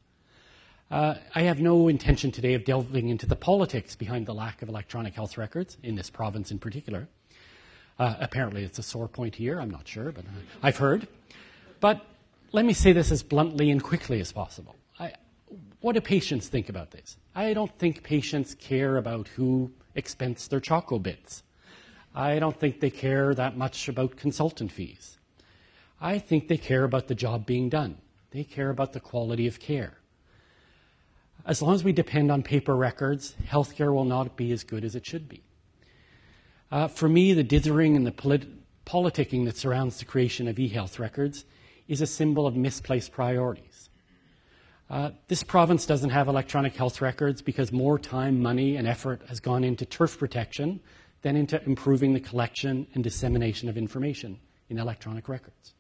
[0.91, 4.69] Uh, I have no intention today of delving into the politics behind the lack of
[4.69, 7.09] electronic health records in this province in particular.
[7.99, 9.61] Uh, apparently, it's a sore point here.
[9.61, 10.31] I'm not sure, but uh,
[10.63, 11.07] I've heard.
[11.81, 12.05] But
[12.53, 14.77] let me say this as bluntly and quickly as possible.
[14.99, 15.13] I,
[15.81, 17.17] what do patients think about this?
[17.35, 21.43] I don't think patients care about who expense their choco bits.
[22.15, 25.19] I don't think they care that much about consultant fees.
[26.01, 27.99] I think they care about the job being done.
[28.31, 29.99] They care about the quality of care.
[31.45, 34.95] As long as we depend on paper records, healthcare will not be as good as
[34.95, 35.43] it should be.
[36.71, 38.49] Uh, for me, the dithering and the polit-
[38.85, 41.45] politicking that surrounds the creation of e-health records
[41.89, 43.68] is a symbol of misplaced priorities.
[44.91, 49.39] Uh, this province doesn't have electronic health records because more time, money, and effort has
[49.39, 50.81] gone into turf protection
[51.23, 54.39] than into improving the collection and dissemination of information
[54.71, 55.75] in electronic records.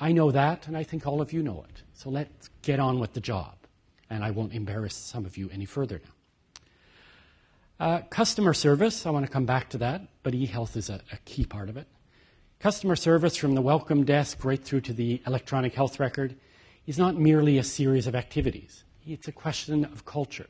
[0.00, 1.82] I know that, and I think all of you know it.
[1.92, 3.58] So let's get on with the job
[4.10, 7.86] and I won't embarrass some of you any further now.
[7.86, 11.16] Uh, customer service, I want to come back to that, but e-health is a, a
[11.24, 11.86] key part of it.
[12.58, 16.34] Customer service from the welcome desk right through to the electronic health record
[16.88, 18.82] is not merely a series of activities.
[19.06, 20.46] It's a question of culture.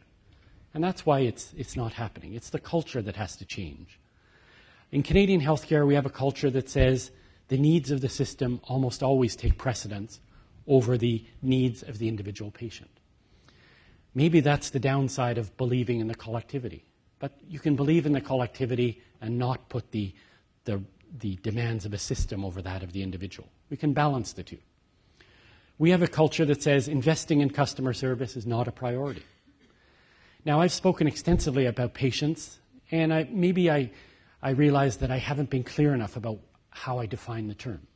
[0.72, 2.32] And that's why it's, it's not happening.
[2.32, 3.98] It's the culture that has to change.
[4.92, 7.10] In Canadian healthcare, we have a culture that says
[7.48, 10.20] the needs of the system almost always take precedence
[10.68, 13.00] over the needs of the individual patient.
[14.14, 16.84] Maybe that's the downside of believing in the collectivity.
[17.18, 20.14] But you can believe in the collectivity and not put the,
[20.66, 20.80] the,
[21.18, 23.48] the demands of a system over that of the individual.
[23.70, 24.58] We can balance the two.
[25.78, 29.22] We have a culture that says investing in customer service is not a priority.
[30.44, 32.58] Now, I've spoken extensively about patients,
[32.90, 33.90] and I, maybe I,
[34.42, 37.86] I realize that I haven't been clear enough about how I define the term.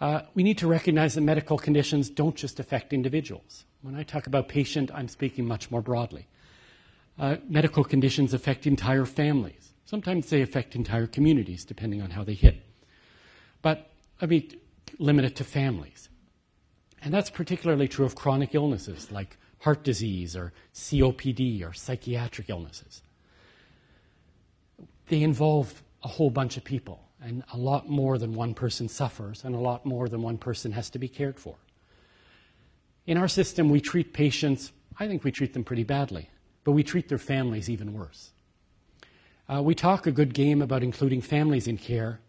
[0.00, 3.64] Uh, we need to recognize that medical conditions don't just affect individuals.
[3.80, 6.26] When I talk about patient, I'm speaking much more broadly.
[7.18, 9.72] Uh, medical conditions affect entire families.
[9.86, 12.62] Sometimes they affect entire communities, depending on how they hit.
[13.62, 14.50] But let me
[14.98, 16.10] limit it to families.
[17.02, 23.02] And that's particularly true of chronic illnesses like heart disease or COPD or psychiatric illnesses.
[25.08, 29.42] They involve a whole bunch of people and a lot more than one person suffers,
[29.44, 31.56] and a lot more than one person has to be cared for.
[33.06, 36.28] In our system, we treat patients, I think we treat them pretty badly,
[36.62, 38.32] but we treat their families even worse.
[39.48, 42.20] Uh, we talk a good game about including families in care,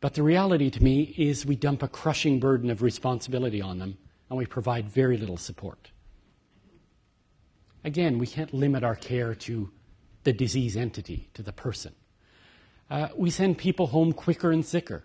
[0.00, 3.98] but the reality to me is we dump a crushing burden of responsibility on them
[4.28, 5.90] and we provide very little support.
[7.84, 9.70] Again, we can't limit our care to
[10.24, 11.94] the disease entity, to the person.
[12.90, 15.04] Uh, we send people home quicker and sicker,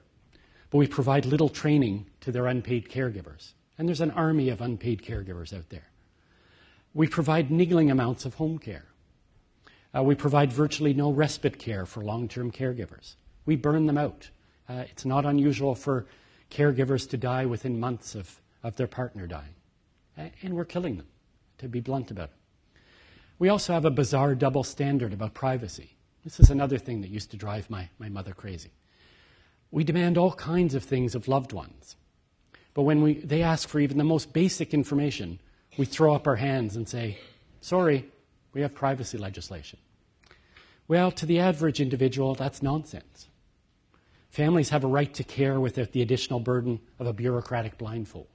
[0.70, 3.54] but we provide little training to their unpaid caregivers.
[3.78, 5.90] And there's an army of unpaid caregivers out there.
[6.94, 8.86] We provide niggling amounts of home care.
[9.96, 13.16] Uh, we provide virtually no respite care for long term caregivers.
[13.46, 14.30] We burn them out.
[14.68, 16.06] Uh, it's not unusual for
[16.50, 19.56] caregivers to die within months of, of their partner dying.
[20.42, 21.08] And we're killing them,
[21.60, 22.80] to be blunt about it.
[23.40, 25.96] We also have a bizarre double standard about privacy.
[26.24, 28.72] This is another thing that used to drive my, my mother crazy.
[29.72, 31.96] We demand all kinds of things of loved ones.
[32.74, 35.40] But when we, they ask for even the most basic information,
[35.78, 37.18] we throw up our hands and say,
[37.62, 38.06] Sorry,
[38.54, 39.80] we have privacy legislation.
[40.88, 43.28] Well, to the average individual, that's nonsense.
[44.30, 48.28] Families have a right to care without the additional burden of a bureaucratic blindfold.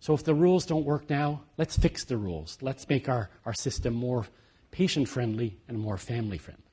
[0.00, 2.58] So if the rules don't work now, let's fix the rules.
[2.62, 4.26] Let's make our, our system more
[4.70, 6.64] patient friendly and more family friendly.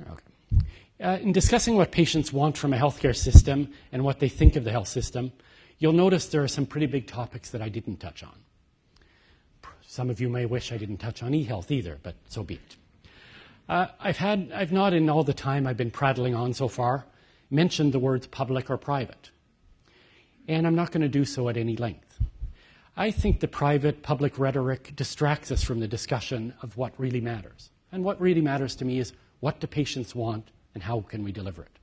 [0.00, 0.64] Okay.
[1.02, 4.62] Uh, in discussing what patients want from a healthcare system and what they think of
[4.62, 5.32] the health system,
[5.78, 8.38] you'll notice there are some pretty big topics that I didn't touch on.
[9.86, 12.76] Some of you may wish I didn't touch on e-health either, but so be it.
[13.68, 17.04] Uh, I've had, I've not in all the time I've been prattling on so far,
[17.50, 19.30] mentioned the words public or private.
[20.48, 22.18] And I'm not going to do so at any length.
[22.96, 27.70] I think the private public rhetoric distracts us from the discussion of what really matters.
[27.90, 31.32] And what really matters to me is what do patients want and how can we
[31.32, 31.78] deliver it?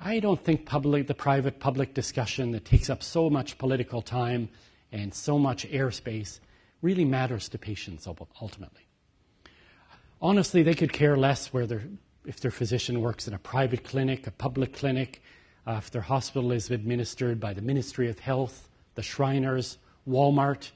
[0.00, 4.48] I don't think public, the private public discussion that takes up so much political time
[4.92, 6.40] and so much airspace
[6.82, 8.06] really matters to patients
[8.40, 8.86] ultimately
[10.20, 11.82] honestly, they could care less whether
[12.26, 15.22] if their physician works in a private clinic, a public clinic,
[15.66, 20.70] uh, if their hospital is administered by the Ministry of Health, the Shriners, Walmart.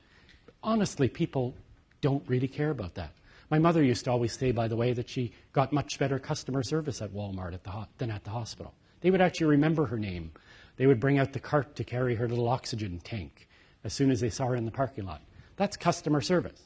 [0.63, 1.55] Honestly, people
[2.01, 3.13] don't really care about that.
[3.51, 6.63] My mother used to always say, by the way, that she got much better customer
[6.63, 8.75] service at Walmart at ho- than at the hospital.
[9.01, 10.33] They would actually remember her name.
[10.77, 13.49] They would bring out the cart to carry her little oxygen tank
[13.85, 15.23] as soon as they saw her in the parking lot.
[15.57, 16.61] That's customer service.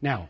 [0.00, 0.28] Now,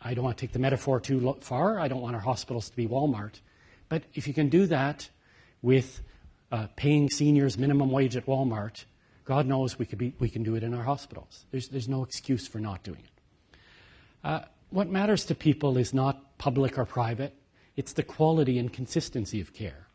[0.00, 1.78] I don't want to take the metaphor too far.
[1.78, 3.40] I don't want our hospitals to be Walmart.
[3.88, 5.08] But if you can do that
[5.62, 6.00] with
[6.50, 8.84] uh, paying seniors minimum wage at Walmart,
[9.24, 11.44] God knows we, could be, we can do it in our hospitals.
[11.50, 13.58] There's, there's no excuse for not doing it.
[14.24, 17.34] Uh, what matters to people is not public or private,
[17.76, 19.86] it's the quality and consistency of care.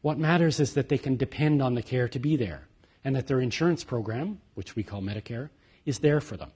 [0.00, 2.68] What matters is that they can depend on the care to be there
[3.04, 5.50] and that their insurance program, which we call Medicare,
[5.84, 6.50] is there for them.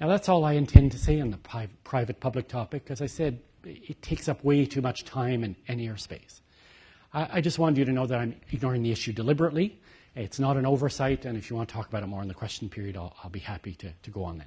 [0.00, 2.90] Now, that's all I intend to say on the pri- private public topic.
[2.90, 6.40] As I said, it takes up way too much time and, and airspace.
[7.14, 9.78] I, I, just wanted you to know that I'm ignoring the issue deliberately.
[10.16, 12.34] It's not an oversight, and if you want to talk about it more in the
[12.34, 14.46] question period, I'll, I'll be happy to, to go on then.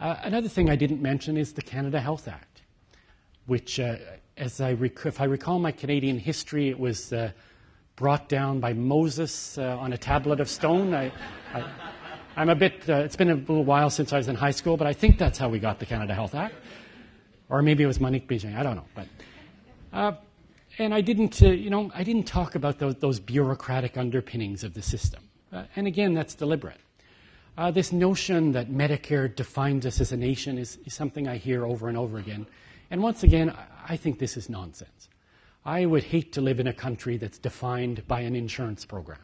[0.00, 2.62] Uh, another thing I didn't mention is the Canada Health Act,
[3.46, 3.96] which, uh,
[4.36, 7.30] as I rec- if I recall my Canadian history, it was uh,
[7.96, 10.94] brought down by Moses uh, on a tablet of stone.
[10.94, 11.12] I,
[12.36, 14.76] I'm a bit, uh, it's been a little while since I was in high school,
[14.76, 16.54] but I think that's how we got the Canada Health Act.
[17.48, 18.86] Or maybe it was Monique Bégin, I don't know.
[18.94, 19.06] But,
[19.92, 20.12] uh,
[20.78, 24.74] and I didn't, uh, you know, I didn't talk about those, those bureaucratic underpinnings of
[24.74, 25.22] the system.
[25.52, 26.80] Uh, and again, that's deliberate.
[27.58, 31.66] Uh, this notion that Medicare defines us as a nation is, is something I hear
[31.66, 32.46] over and over again.
[32.90, 33.54] And once again,
[33.86, 35.08] I think this is nonsense.
[35.64, 39.18] I would hate to live in a country that's defined by an insurance program.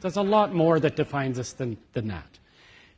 [0.00, 2.38] There's a lot more that defines us than, than that.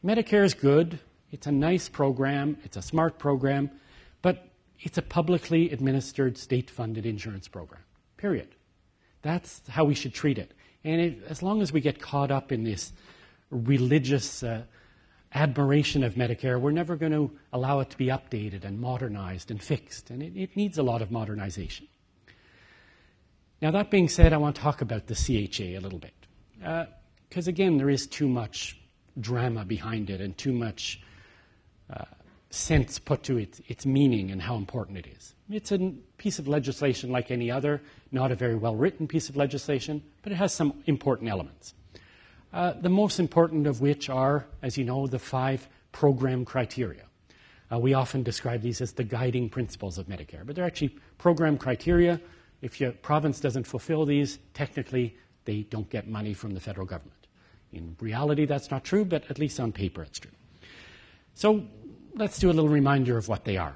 [0.05, 1.01] Medicare is good.
[1.33, 2.57] It's a nice program.
[2.65, 3.71] It's a smart program.
[4.83, 7.83] It's a publicly administered, state funded insurance program,
[8.17, 8.49] period.
[9.23, 10.53] That's how we should treat it.
[10.85, 12.93] And it, as long as we get caught up in this
[13.51, 14.63] religious uh,
[15.33, 19.63] admiration of Medicare, we're never going to allow it to be updated and modernized and
[19.63, 20.11] fixed.
[20.11, 21.87] And it, it needs a lot of modernization.
[23.61, 26.15] Now, that being said, I want to talk about the CHA a little bit.
[27.29, 28.81] Because uh, again, there is too much
[29.21, 31.01] drama behind it and too much
[31.89, 32.05] uh,
[32.53, 35.35] sense put to it, its meaning and how important it is.
[35.51, 35.79] It's a
[36.19, 40.33] piece of legislation like any other, not a very well written piece of legislation, but
[40.33, 41.75] it has some important elements.
[42.53, 47.05] Uh, the most important of which are, as you know, the five program criteria.
[47.73, 51.57] Uh, we often describe these as the guiding principles of Medicare, but they're actually program
[51.57, 52.21] criteria.
[52.61, 57.27] If your province doesn't fulfill these, technically they don't get money from the federal government.
[57.73, 60.31] In reality, that's not true, but at least on paper, it's true.
[61.35, 61.65] So
[62.15, 63.75] let's do a little reminder of what they are.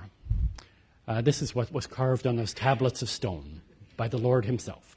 [1.09, 3.61] Uh, this is what was carved on those tablets of stone
[3.96, 4.96] by the Lord Himself.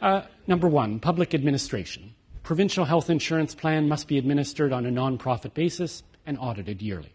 [0.00, 2.14] Uh, number one, public administration.
[2.42, 7.14] Provincial health insurance plan must be administered on a non-profit basis and audited yearly.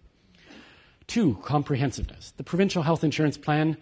[1.05, 2.33] Two, comprehensiveness.
[2.37, 3.77] The provincial health insurance plan,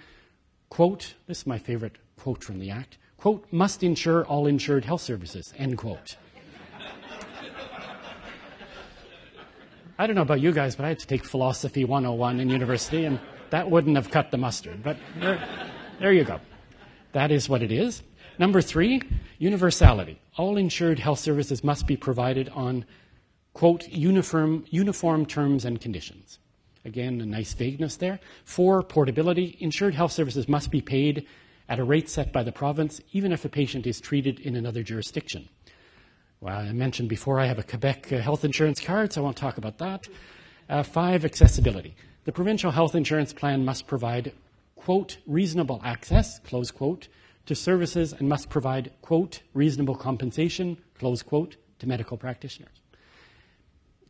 [0.69, 5.01] quote, this is my favorite quote from the Act, quote, must insure all insured health
[5.01, 6.17] services, end quote.
[9.97, 13.05] I don't know about you guys, but I had to take Philosophy 101 in university,
[13.05, 13.17] and
[13.49, 14.83] that wouldn't have cut the mustard.
[14.83, 15.41] But there,
[15.99, 16.41] there you go.
[17.13, 18.03] That is what it is.
[18.37, 19.01] Number three,
[19.37, 20.19] universality.
[20.35, 22.83] All insured health services must be provided on,
[23.53, 26.39] quote, uniform, uniform terms and conditions.
[26.83, 28.19] Again, a nice vagueness there.
[28.43, 29.55] Four, portability.
[29.61, 31.25] Insured health services must be paid
[31.69, 34.83] at a rate set by the province, even if a patient is treated in another
[34.83, 35.47] jurisdiction.
[36.41, 39.37] Well, I mentioned before I have a Quebec uh, health insurance card, so I won't
[39.37, 40.07] talk about that.
[40.69, 41.95] Uh, five, accessibility.
[42.25, 44.33] The provincial health insurance plan must provide,
[44.75, 47.07] quote, reasonable access, close quote,
[47.45, 52.81] to services and must provide, quote, reasonable compensation, close quote, to medical practitioners.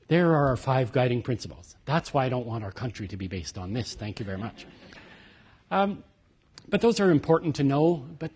[0.08, 1.76] There are our five guiding principles.
[1.86, 3.96] That's why I don't want our country to be based on this.
[3.96, 4.66] Thank you very much.
[5.72, 6.04] Um,
[6.70, 8.32] but those are important to know, but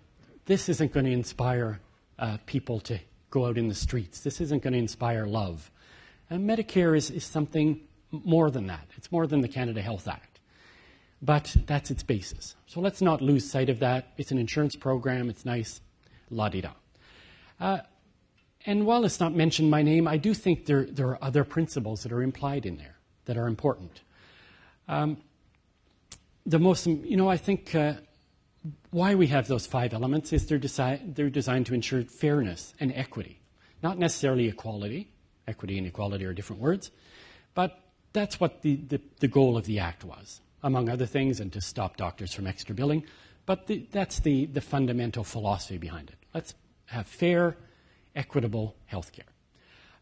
[0.45, 1.79] this isn't going to inspire
[2.17, 2.99] uh, people to
[3.30, 4.21] go out in the streets.
[4.21, 5.71] This isn't going to inspire love.
[6.30, 8.88] And Medicare is, is something more than that.
[8.97, 10.39] It's more than the Canada Health Act.
[11.21, 12.55] But that's its basis.
[12.65, 14.13] So let's not lose sight of that.
[14.17, 15.82] It's an insurance program, it's nice,
[16.30, 16.71] la di da.
[17.59, 17.80] Uh,
[18.65, 22.03] and while it's not mentioned by name, I do think there, there are other principles
[22.03, 24.01] that are implied in there that are important.
[24.88, 25.17] Um,
[26.45, 27.93] the most, you know, I think uh,
[28.91, 32.91] why we have those five elements is they're, desi- they're designed to ensure fairness and
[32.95, 33.39] equity,
[33.83, 35.11] not necessarily equality.
[35.47, 36.91] Equity and equality are different words,
[37.55, 37.79] but
[38.13, 41.59] that's what the, the, the goal of the Act was, among other things, and to
[41.59, 43.03] stop doctors from extra billing.
[43.47, 46.17] But the, that's the, the fundamental philosophy behind it.
[46.35, 46.53] Let's
[46.85, 47.57] have fair,
[48.15, 49.25] equitable health care.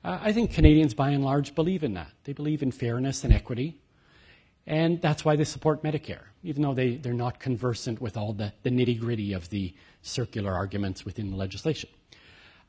[0.04, 2.12] Uh, I think Canadians, by and large, believe in that.
[2.26, 3.80] They believe in fairness and equity,
[4.68, 8.52] and that's why they support Medicare, even though they, they're not conversant with all the,
[8.64, 11.90] the nitty gritty of the circular arguments within the legislation.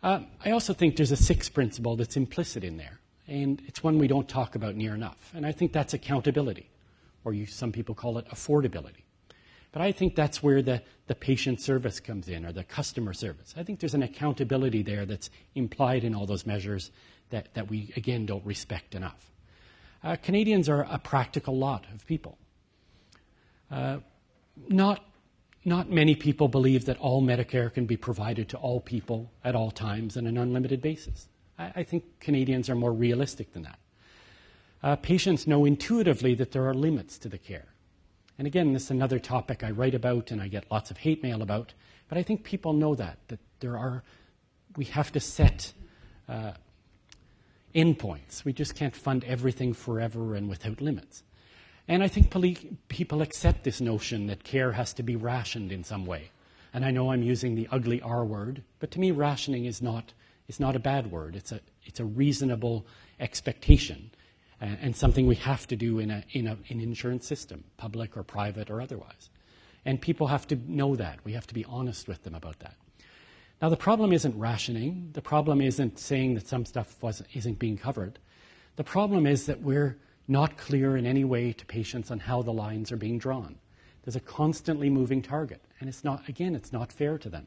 [0.03, 3.99] Uh, I also think there's a sixth principle that's implicit in there, and it's one
[3.99, 6.71] we don't talk about near enough, and I think that's accountability,
[7.25, 9.03] or you, some people call it affordability.
[9.73, 13.55] But I think that's where the, the patient service comes in, or the customer service.
[13.57, 16.93] I think there's an accountability there that's implied in all those measures
[17.31, 19.31] that, that we, again, don't respect enough.
[20.09, 22.39] Uh, Canadians are a practical lot of people.
[23.71, 23.99] Uh,
[24.67, 25.05] not,
[25.67, 29.71] not many people believe that all Medicare can be provided to all people at all
[29.71, 31.29] times on an unlimited basis.
[31.59, 33.79] I, I think Canadians are more realistic than that.
[34.83, 37.67] Uh, patients know intuitively that there are limits to the care.
[38.39, 41.23] And again, this is another topic I write about and I get lots of hate
[41.23, 41.75] mail about,
[42.09, 44.03] but I think people know that, that there are,
[44.75, 45.75] we have to set
[46.31, 46.53] uh,
[47.75, 48.45] endpoints.
[48.45, 51.23] We just can't fund everything forever and without limits.
[51.87, 52.35] And I think
[52.89, 56.31] people accept this notion that care has to be rationed in some way.
[56.75, 60.13] And I know I'm using the ugly R word, but to me, rationing is not,
[60.49, 61.35] is not a bad word.
[61.35, 62.87] It's a, it's a reasonable
[63.19, 64.11] expectation
[64.61, 68.23] and something we have to do in, a, in a, an insurance system, public or
[68.23, 69.31] private or otherwise.
[69.85, 71.21] And people have to know that.
[71.25, 72.75] We have to be honest with them about that.
[73.61, 75.11] Now, the problem isn't rationing.
[75.15, 76.95] The problem isn't saying that some stuff
[77.35, 78.19] isn't being covered.
[78.77, 79.99] The problem is that we're
[80.29, 83.57] not clear in any way to patients on how the lines are being drawn.
[84.05, 87.47] There's a constantly moving target, and it's not, again, it's not fair to them.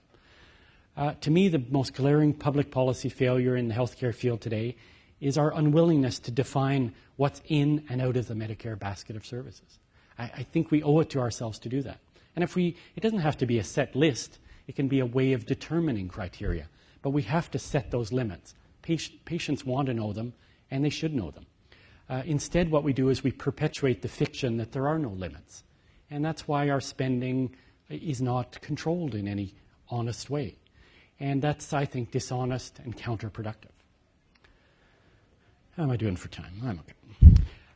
[0.97, 4.75] Uh, to me, the most glaring public policy failure in the healthcare field today
[5.21, 9.79] is our unwillingness to define what's in and out of the Medicare basket of services.
[10.19, 11.99] I, I think we owe it to ourselves to do that.
[12.35, 14.39] And if we, it doesn't have to be a set list.
[14.71, 16.69] It can be a way of determining criteria.
[17.01, 18.55] But we have to set those limits.
[18.81, 20.31] patients want to know them,
[20.71, 21.45] and they should know them.
[22.09, 25.65] Uh, instead, what we do is we perpetuate the fiction that there are no limits.
[26.09, 27.53] And that's why our spending
[27.89, 29.55] is not controlled in any
[29.89, 30.55] honest way.
[31.19, 33.75] And that's, I think, dishonest and counterproductive.
[35.75, 36.61] How am I doing for time?
[36.63, 36.93] I'm okay.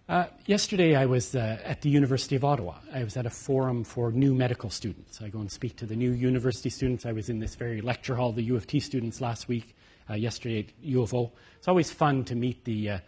[0.08, 2.76] Uh, yesterday, I was uh, at the University of Ottawa.
[2.94, 5.20] I was at a forum for new medical students.
[5.20, 7.08] I go and speak to the new university students.
[7.08, 9.76] I was in this very lecture hall, the U of T students last week,
[10.08, 11.32] uh, yesterday at U of O.
[11.58, 13.00] It's always fun to meet the uh,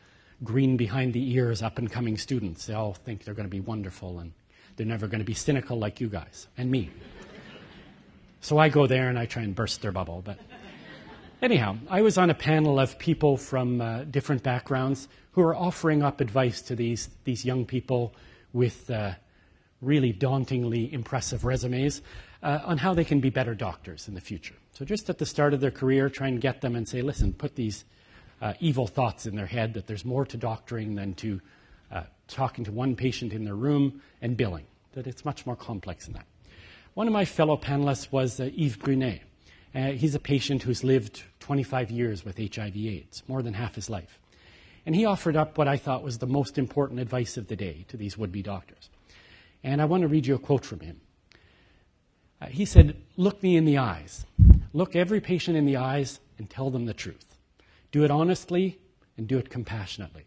[0.43, 2.65] green behind the ears up and coming students.
[2.65, 4.33] They all think they're going to be wonderful and
[4.75, 6.89] they're never going to be cynical like you guys and me.
[8.41, 10.23] so I go there and I try and burst their bubble.
[10.25, 10.39] But
[11.41, 16.03] anyhow, I was on a panel of people from uh, different backgrounds who are offering
[16.03, 18.13] up advice to these, these young people
[18.53, 19.11] with uh,
[19.81, 22.01] really dauntingly impressive resumes
[22.41, 24.55] uh, on how they can be better doctors in the future.
[24.73, 27.33] So, just at the start of their career, try and get them and say, listen,
[27.33, 27.85] put these
[28.41, 31.41] uh, evil thoughts in their head that there's more to doctoring than to
[31.91, 36.05] uh, talking to one patient in their room and billing, that it's much more complex
[36.05, 36.25] than that.
[36.93, 39.21] One of my fellow panelists was uh, Yves Brunet.
[39.77, 44.19] Uh, he's a patient who's lived 25 years with HIV/AIDS, more than half his life.
[44.87, 47.85] And he offered up what I thought was the most important advice of the day
[47.89, 48.89] to these would be doctors.
[49.63, 51.01] And I want to read you a quote from him.
[52.41, 54.25] Uh, he said, Look me in the eyes.
[54.73, 57.37] Look every patient in the eyes and tell them the truth.
[57.91, 58.79] Do it honestly
[59.15, 60.25] and do it compassionately.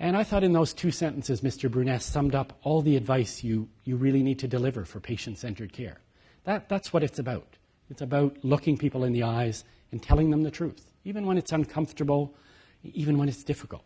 [0.00, 1.70] And I thought in those two sentences, Mr.
[1.70, 5.72] Brunet summed up all the advice you, you really need to deliver for patient centered
[5.72, 6.00] care.
[6.44, 7.58] That, that's what it's about.
[7.90, 11.52] It's about looking people in the eyes and telling them the truth even when it's
[11.52, 12.34] uncomfortable,
[12.82, 13.84] even when it's difficult.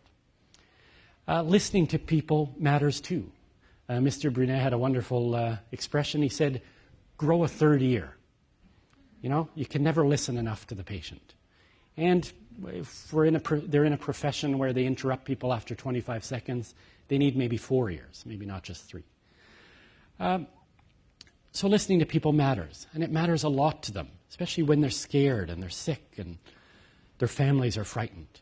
[1.27, 3.31] Uh, listening to people matters too.
[3.87, 4.33] Uh, Mr.
[4.33, 6.23] Brunet had a wonderful uh, expression.
[6.23, 6.63] He said,
[7.17, 8.15] grow a third ear.
[9.21, 11.35] You know, you can never listen enough to the patient.
[11.95, 12.29] And
[12.65, 16.73] if in a they're in a profession where they interrupt people after 25 seconds,
[17.07, 19.03] they need maybe four ears, maybe not just three.
[20.19, 20.47] Um,
[21.51, 24.89] so listening to people matters, and it matters a lot to them, especially when they're
[24.89, 26.37] scared and they're sick and
[27.19, 28.41] their families are frightened.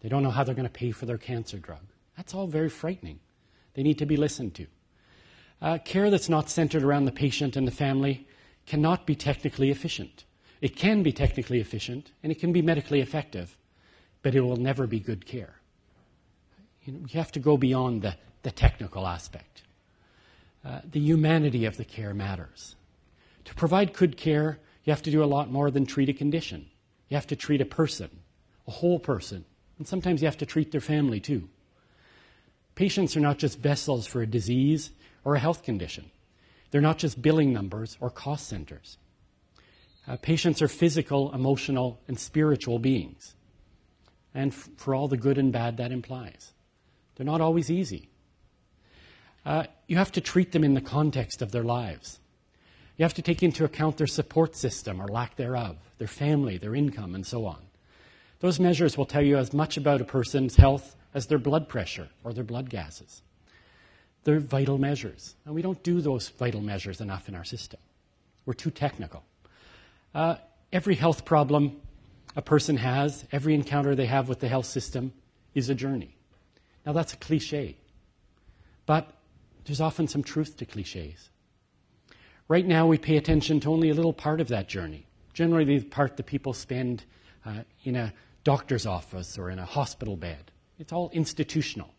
[0.00, 1.82] They don't know how they're going to pay for their cancer drug.
[2.16, 3.20] That's all very frightening.
[3.74, 4.66] They need to be listened to.
[5.62, 8.26] Uh, care that's not centered around the patient and the family
[8.66, 10.24] cannot be technically efficient.
[10.60, 13.56] It can be technically efficient and it can be medically effective,
[14.22, 15.54] but it will never be good care.
[16.84, 19.62] You, know, you have to go beyond the, the technical aspect.
[20.66, 22.74] Uh, the humanity of the care matters.
[23.44, 26.66] To provide good care, you have to do a lot more than treat a condition.
[27.08, 28.10] You have to treat a person,
[28.66, 29.44] a whole person,
[29.78, 31.48] and sometimes you have to treat their family too.
[32.74, 34.90] Patients are not just vessels for a disease
[35.22, 36.10] or a health condition.
[36.72, 38.98] They're not just billing numbers or cost centers.
[40.08, 43.36] Uh, patients are physical, emotional, and spiritual beings,
[44.34, 46.54] and f- for all the good and bad that implies.
[47.14, 48.10] They're not always easy.
[49.46, 52.18] Uh, you have to treat them in the context of their lives.
[52.96, 56.74] You have to take into account their support system or lack thereof, their family, their
[56.74, 57.62] income, and so on.
[58.40, 62.08] Those measures will tell you as much about a person's health as their blood pressure
[62.24, 63.22] or their blood gases.
[64.24, 67.78] They're vital measures, and we don't do those vital measures enough in our system.
[68.44, 69.22] We're too technical.
[70.12, 70.36] Uh,
[70.72, 71.80] every health problem
[72.34, 75.12] a person has, every encounter they have with the health system,
[75.54, 76.16] is a journey.
[76.84, 77.76] Now, that's a cliche,
[78.84, 79.15] but
[79.66, 81.30] there's often some truth to cliches.
[82.48, 85.06] Right now, we pay attention to only a little part of that journey.
[85.34, 87.04] Generally, the part that people spend
[87.44, 88.12] uh, in a
[88.44, 90.52] doctor's office or in a hospital bed.
[90.78, 91.92] It's all institutional.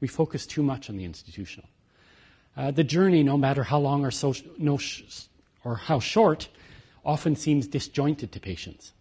[0.00, 1.68] We focus too much on the institutional.
[2.56, 5.02] Uh, the journey, no matter how long or, so, no sh-
[5.64, 6.48] or how short,
[7.04, 8.92] often seems disjointed to patients.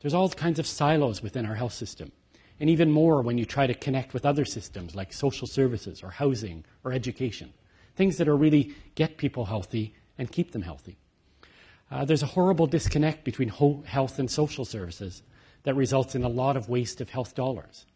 [0.00, 2.12] There's all kinds of silos within our health system,
[2.60, 6.10] and even more when you try to connect with other systems like social services or
[6.10, 7.52] housing or education,
[7.96, 10.98] things that are really get people healthy and keep them healthy.
[11.90, 15.22] Uh, there's a horrible disconnect between ho- health and social services
[15.62, 17.86] that results in a lot of waste of health dollars.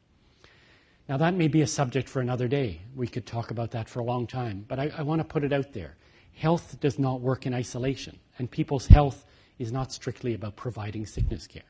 [1.09, 2.81] Now, that may be a subject for another day.
[2.95, 5.45] We could talk about that for a long time, but I, I want to put
[5.45, 5.97] it out there.
[6.35, 9.27] Health does not work in isolation, and people's health
[9.59, 11.63] is not strictly about providing sickness care.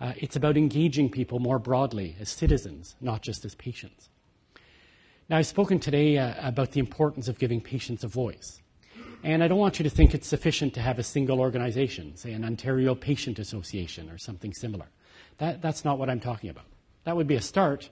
[0.00, 4.08] Uh, it's about engaging people more broadly as citizens, not just as patients.
[5.28, 8.62] Now, I've spoken today uh, about the importance of giving patients a voice.
[9.24, 12.32] And I don't want you to think it's sufficient to have a single organization, say
[12.32, 14.86] an Ontario Patient Association or something similar.
[15.38, 16.66] That, that's not what I'm talking about.
[17.04, 17.90] That would be a start.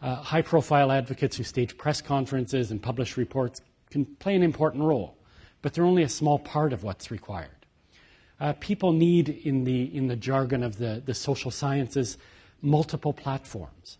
[0.00, 4.82] Uh, high profile advocates who stage press conferences and publish reports can play an important
[4.82, 5.16] role,
[5.62, 7.63] but they're only a small part of what's required.
[8.40, 12.18] Uh, people need, in the, in the jargon of the, the social sciences,
[12.60, 13.98] multiple platforms.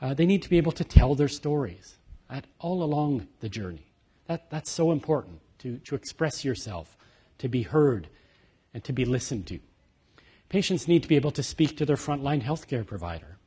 [0.00, 1.96] Uh, they need to be able to tell their stories
[2.28, 3.86] at, all along the journey.
[4.26, 6.96] That, that's so important to, to express yourself,
[7.38, 8.08] to be heard,
[8.74, 9.58] and to be listened to.
[10.48, 13.38] Patients need to be able to speak to their frontline healthcare provider.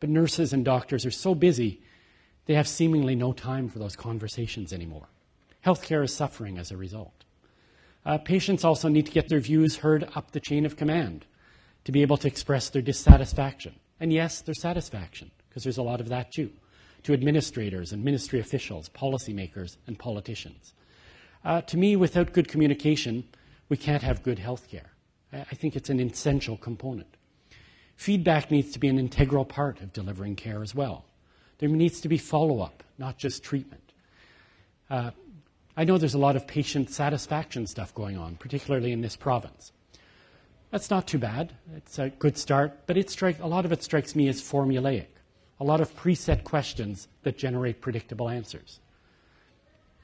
[0.00, 1.82] But nurses and doctors are so busy,
[2.46, 5.08] they have seemingly no time for those conversations anymore.
[5.64, 7.24] Healthcare is suffering as a result.
[8.04, 11.26] Uh, patients also need to get their views heard up the chain of command
[11.84, 13.74] to be able to express their dissatisfaction.
[13.98, 16.50] And yes, their satisfaction, because there's a lot of that too,
[17.02, 20.72] to administrators and ministry officials, policymakers, and politicians.
[21.44, 23.24] Uh, to me, without good communication,
[23.68, 24.90] we can't have good health care.
[25.32, 27.16] I think it's an essential component.
[27.96, 31.04] Feedback needs to be an integral part of delivering care as well.
[31.58, 33.92] There needs to be follow up, not just treatment.
[34.88, 35.10] Uh,
[35.76, 39.72] I know there's a lot of patient satisfaction stuff going on, particularly in this province.
[40.70, 41.52] That's not too bad.
[41.76, 45.06] It's a good start, but it strike, a lot of it strikes me as formulaic.
[45.58, 48.80] A lot of preset questions that generate predictable answers.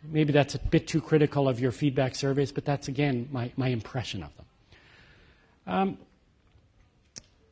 [0.03, 3.69] Maybe that's a bit too critical of your feedback surveys, but that's again my, my
[3.69, 4.47] impression of them.
[5.67, 5.99] Um,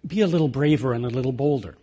[0.07, 1.77] be a little braver and a little bolder.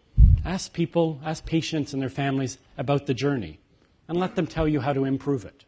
[0.46, 3.60] Ask people, ask patients and their families about the journey,
[4.08, 5.66] and let them tell you how to improve it.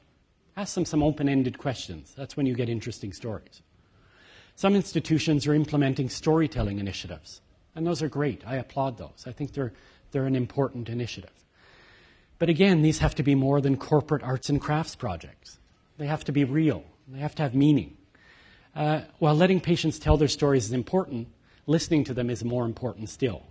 [0.55, 2.13] Ask them some open ended questions.
[2.15, 3.61] That's when you get interesting stories.
[4.55, 7.41] Some institutions are implementing storytelling initiatives,
[7.75, 8.43] and those are great.
[8.45, 9.25] I applaud those.
[9.25, 9.73] I think they're,
[10.11, 11.31] they're an important initiative.
[12.37, 15.59] But again, these have to be more than corporate arts and crafts projects.
[15.97, 17.97] They have to be real, they have to have meaning.
[18.75, 21.27] Uh, while letting patients tell their stories is important,
[21.67, 23.43] listening to them is more important still.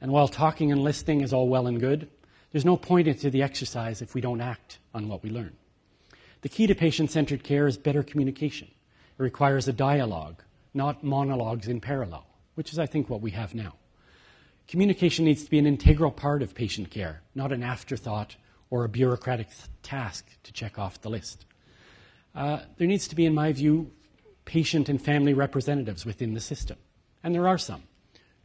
[0.00, 2.08] And while talking and listening is all well and good,
[2.52, 5.56] there's no point into the exercise if we don't act on what we learn.
[6.42, 8.68] The key to patient centered care is better communication.
[9.18, 13.54] It requires a dialogue, not monologues in parallel, which is, I think, what we have
[13.54, 13.74] now.
[14.66, 18.36] Communication needs to be an integral part of patient care, not an afterthought
[18.70, 19.48] or a bureaucratic
[19.82, 21.44] task to check off the list.
[22.34, 23.90] Uh, there needs to be, in my view,
[24.44, 26.78] patient and family representatives within the system,
[27.24, 27.82] and there are some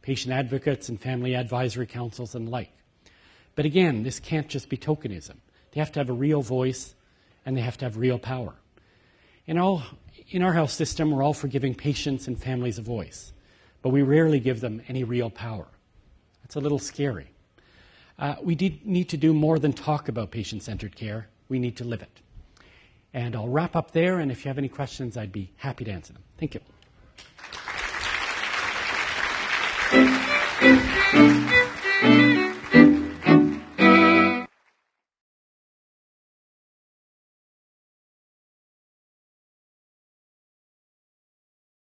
[0.02, 2.72] patient advocates and family advisory councils and the like.
[3.54, 5.36] But again, this can't just be tokenism.
[5.70, 6.95] They have to have a real voice
[7.46, 8.52] and they have to have real power.
[9.46, 9.82] In, all,
[10.30, 13.32] in our health system, we're all for giving patients and families a voice,
[13.80, 15.68] but we rarely give them any real power.
[16.42, 17.28] That's a little scary.
[18.18, 21.84] Uh, we need to do more than talk about patient centered care, we need to
[21.84, 22.20] live it.
[23.14, 25.90] And I'll wrap up there, and if you have any questions, I'd be happy to
[25.90, 26.22] answer them.
[26.38, 26.60] Thank you.